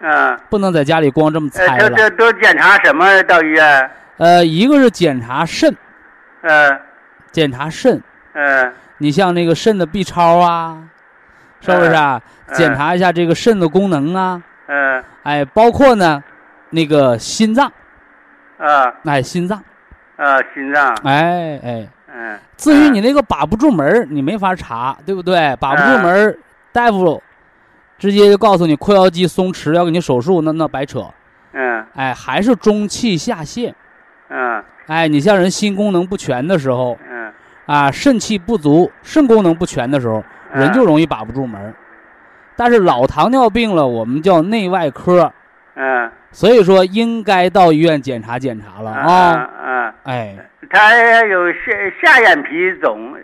[0.00, 1.90] 嗯，不能在家里光这么呃，猜了。
[1.90, 3.22] 这这都检查什么？
[3.24, 3.90] 到医院？
[4.18, 5.74] 呃，一个是检查肾，
[6.42, 6.80] 嗯。
[7.32, 8.00] 检查肾，
[8.34, 8.72] 嗯。
[8.98, 10.78] 你像那个肾的 B 超啊，
[11.60, 12.22] 是不是啊？
[12.46, 12.54] 嗯。
[12.54, 15.02] 检查一下这个肾的功能啊，嗯。
[15.24, 16.22] 哎，包括呢，
[16.70, 17.70] 那个心脏，
[18.58, 19.62] 啊哎，心脏，
[20.16, 20.94] 啊，心脏。
[21.04, 21.88] 哎哎。
[22.18, 25.54] 嗯至于你那个把不住门儿，你没法查，对不对？
[25.60, 26.38] 把不住门儿，
[26.72, 27.22] 大夫
[27.98, 31.04] 直接就告诉你括约肌松弛，要给你手术，那那白扯。
[31.52, 33.74] 嗯哎，还是中气下陷。
[34.30, 37.32] 嗯哎，你像人心功能不全的时候嗯
[37.66, 41.74] 啊，肾气不足、肾功能不全的时候，人就容易把不住门儿。
[42.56, 45.30] 但是老糖尿病了，我们叫内外科，
[45.76, 49.32] 嗯所以说应该到医院检查检查了啊。
[49.64, 50.36] 嗯啊，哎，
[50.70, 50.96] 他
[51.26, 51.58] 有下
[52.02, 53.14] 下眼皮肿，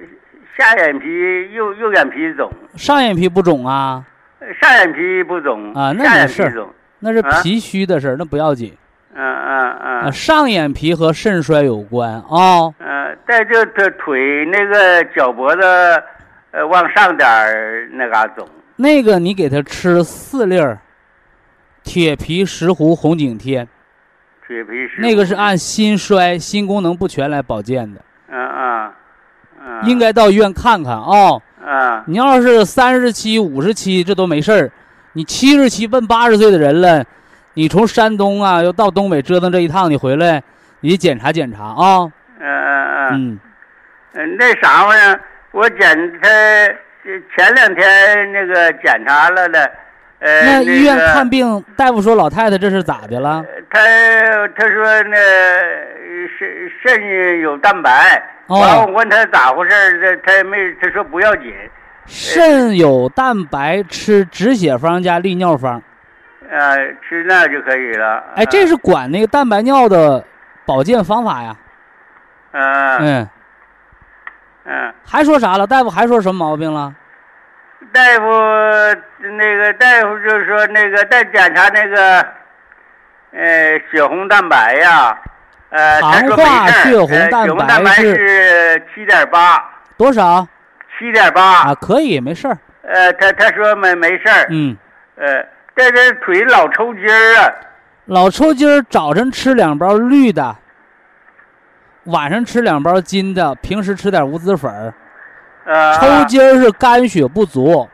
[0.56, 1.06] 下眼皮
[1.52, 4.04] 右右眼皮肿，上眼皮不肿啊，
[4.60, 6.68] 上眼皮不肿啊那下没事儿眼皮肿。
[7.00, 8.72] 那是啊脾虚的事儿，那不要紧。
[9.14, 15.62] 嗯嗯啊，嗯上眼皮和肾衰有关啊、嗯，再就他腿那个脚脖子，
[16.52, 18.46] 呃，往上点儿那嘎肿。
[18.76, 20.78] 那个你给他吃四粒儿
[21.82, 23.66] 铁皮石斛红景天，
[24.46, 24.94] 铁皮石。
[24.98, 28.92] 那个是按心衰、心功能不全来保健的，嗯嗯
[29.60, 29.82] 嗯。
[29.84, 34.70] 应该到医院看看啊、嗯你要是三十七、五十七，这都没事儿。
[35.12, 37.04] 你七十七奔八十岁的人了，
[37.54, 40.42] 你从山东啊又到东北折腾这一趟，你回来，
[40.80, 42.10] 你检查检查啊。
[42.40, 43.08] 嗯嗯嗯。
[43.12, 43.40] 嗯，
[44.14, 45.20] 嗯，那啥玩意儿，
[45.52, 46.28] 我检他
[47.36, 49.70] 前两天那个检查了的，
[50.22, 53.44] 呃，那医院看病，大夫说老太太这是咋的了？
[53.68, 53.80] 他
[54.56, 55.16] 他说那
[56.38, 56.48] 肾
[56.80, 61.52] 肾有蛋白，哦完我问他咋回事儿，这他也没他说不要紧，
[62.06, 65.82] 肾有蛋白，吃止血方加利尿方。
[66.48, 66.76] 呃，
[67.08, 68.22] 吃那就可以了。
[68.36, 70.24] 哎，这是管那个蛋白尿的
[70.64, 71.56] 保健方法呀。
[72.52, 73.28] 嗯嗯，
[74.66, 75.66] 嗯，还说啥了？
[75.66, 76.94] 大夫还说什么毛病了？
[77.92, 79.00] 大夫
[79.36, 82.26] 那个大夫就说那个再检查那个，
[83.32, 85.18] 呃，血红蛋白呀，
[85.70, 89.62] 呃，糖化血红呃蛋白是是七点八，
[89.96, 90.46] 多少
[90.98, 92.56] 七点八啊？，可以，没事儿。
[92.82, 94.76] 呃，他他说没没事儿，嗯，
[95.16, 97.52] 呃，但是腿老抽筋儿啊，
[98.06, 100.56] 老抽筋儿，早晨吃两包绿的，
[102.04, 104.94] 晚上吃两包金的，平时吃点无籽粉儿。
[105.64, 107.88] 呃，抽筋儿是肝血不足。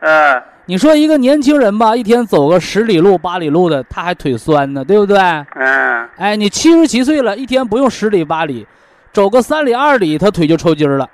[0.00, 5.18] 呃，你说一个年轻人吧，一天走个十里路、八里路的，他还腿酸呢，对不对？
[5.18, 8.66] 嗯哎，你七十七岁了，一天不用十里八里，
[9.12, 11.08] 走个三里二里，他腿就抽筋儿了，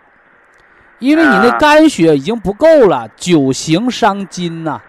[0.98, 4.80] 因为你那啊肝血已经不够了，久行伤筋呐、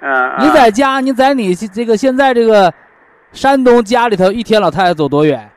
[0.00, 2.72] 嗯，你在家，你在你这个现在这个
[3.32, 5.50] 山东家里头一天老太太走多远？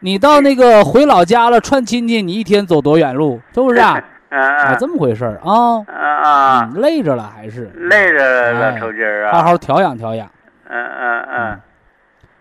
[0.00, 3.40] 你到那个回老家了串亲戚，你一天走多远路？
[3.54, 3.98] 是不是啊？
[4.34, 5.78] 嗯啊，嗯这么回事儿啊？
[5.86, 9.42] 嗯啊，嗯累着了还是累着了，哎抽筋儿好啊。
[9.44, 10.28] 好调养调养。
[10.68, 11.60] 嗯嗯嗯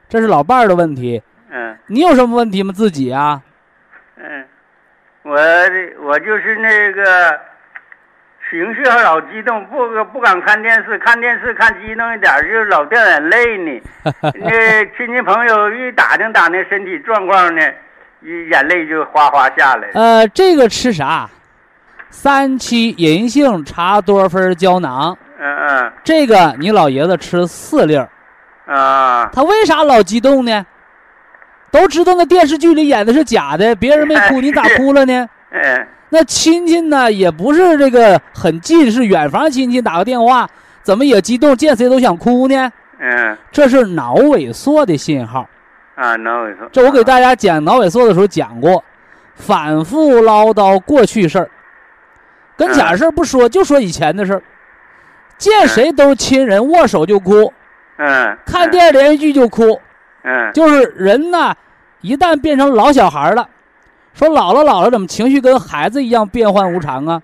[0.09, 1.21] 这是老伴儿的问题，
[1.51, 2.73] 嗯你有什么问题吗？
[2.75, 3.41] 自己啊？
[4.17, 4.45] 嗯，
[5.23, 5.37] 我
[6.03, 7.39] 我就是那个
[8.49, 13.81] 情绪老激动，不不敢看电视，看电视看激动一点就老掉眼泪呢。
[14.35, 17.61] 那亲戚朋友一打听打听身体状况呢，
[18.21, 19.89] 一眼泪就哗哗下来。
[19.93, 21.29] 呃，这个吃啥？
[22.14, 28.07] 三七银杏茶多酚胶囊，嗯嗯这个你老爷子吃四粒儿。
[28.68, 30.64] 啊他为啥老激动呢？
[31.72, 35.28] 都知道那电视剧里演的是假的，别人没哭，你咋哭了呢？
[35.51, 40.47] 嗯那亲戚呢，也不是这个很近，是远房亲戚打个电话，
[40.84, 42.72] 怎么也激动，见谁都想哭呢？
[42.99, 45.49] 嗯这是脑萎缩的信号。
[45.95, 46.70] 啊，脑萎缩。
[46.72, 48.84] 这我给大家讲脑萎缩的时候讲过，
[49.36, 51.49] 反复唠叨过去事儿，
[52.56, 54.41] 跟假事儿不说，就说以前的事儿。
[55.38, 57.51] 见谁都是亲人，握手就哭，
[57.97, 59.80] 嗯看电视连续剧就哭，
[60.24, 61.54] 嗯就是人呐，
[62.01, 63.49] 一旦变成老小孩了，
[64.14, 67.22] 说老了老了怎么情绪跟孩子一样变幻无常啊？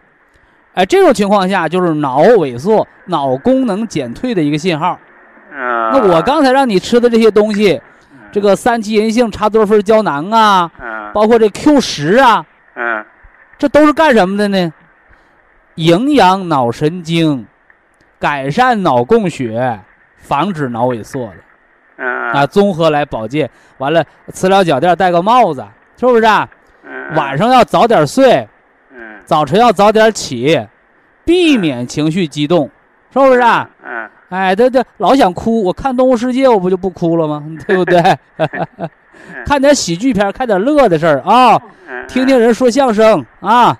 [0.73, 4.99] 哎，这种情况下就是脑萎缩、脑功能减退的一个信号。
[5.51, 5.91] 嗯。
[5.93, 7.79] 那我刚才让你吃的这些东西，
[8.31, 13.05] 这个三七银杏茶多酚胶囊啊，嗯包括这 Q 十啊，嗯
[13.57, 14.73] 这都是干什么的呢？
[15.79, 17.45] 营养脑神经，
[18.19, 19.79] 改善脑供血，
[20.17, 21.33] 防止脑萎缩的
[21.97, 23.49] 嗯啊，综合来保健。
[23.77, 24.03] 完了，
[24.33, 25.65] 磁疗脚垫，戴个帽子，
[25.97, 26.47] 是不是啊？
[26.83, 28.45] 嗯晚上要早点睡，
[28.93, 30.59] 嗯早晨要早点起，
[31.23, 32.69] 避免情绪激动，
[33.13, 33.69] 是不是啊？
[33.85, 37.41] 嗯哎，对对老想哭，我看《动物世界》，我不就不哭了吗？
[37.65, 38.01] 对不对？
[39.47, 41.55] 看点喜剧片，看点乐的事儿啊，
[41.87, 43.77] 嗯听听人说相声啊。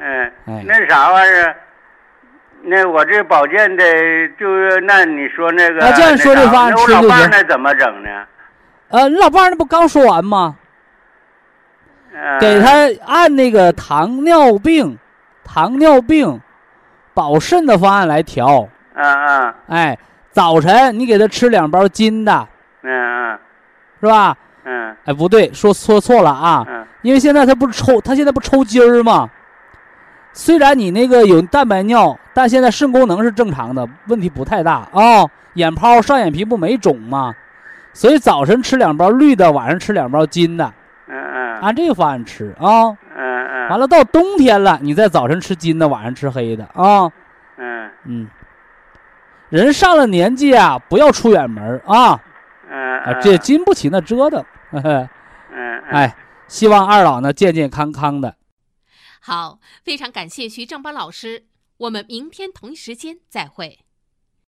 [0.00, 1.56] 嗯哎，那啥玩意儿？
[2.62, 3.84] 那我这保健的，
[4.38, 8.08] 就是那你说那个，那这样说这方案那我老伴吃就行儿那怎么整呢？
[8.88, 10.56] 呃，你老伴儿那不刚说完吗？
[12.12, 12.70] 嗯给他
[13.06, 14.98] 按那个糖尿病、
[15.44, 16.40] 糖尿病
[17.14, 18.68] 保肾的方案来调。
[18.94, 19.98] 嗯嗯哎，
[20.32, 22.48] 早晨你给他吃两包金的，
[22.82, 23.38] 嗯嗯
[24.00, 24.36] 是吧？
[24.64, 29.30] 嗯哎，不对，说说错了啊，嗯因为现在他不是抽，他现在不抽筋儿吗？
[30.32, 37.34] 虽然你那个有蛋白尿，但现在肾功能是正常的，问题不太大啊、眼泡、上眼皮不没肿吗？
[37.92, 40.72] 所以早晨吃两包绿的，晚上吃两包金的，
[41.08, 42.86] 嗯嗯按这个方案吃啊。
[42.86, 47.10] 嗯嗯完了，到冬天了，你再早晨吃金的，晚上吃黑的啊。
[47.58, 48.28] 嗯嗯，
[49.48, 52.20] 人上了年纪啊，不要出远门儿啊，
[52.70, 54.44] 嗯啊，这经不起那折腾。
[54.70, 55.08] 呵呵
[55.52, 56.14] 嗯哎，
[56.46, 58.34] 希望二老呢健健康康的。
[59.20, 61.46] 好，非常感谢徐正邦老师，
[61.76, 63.84] 我们明天同一时间再会。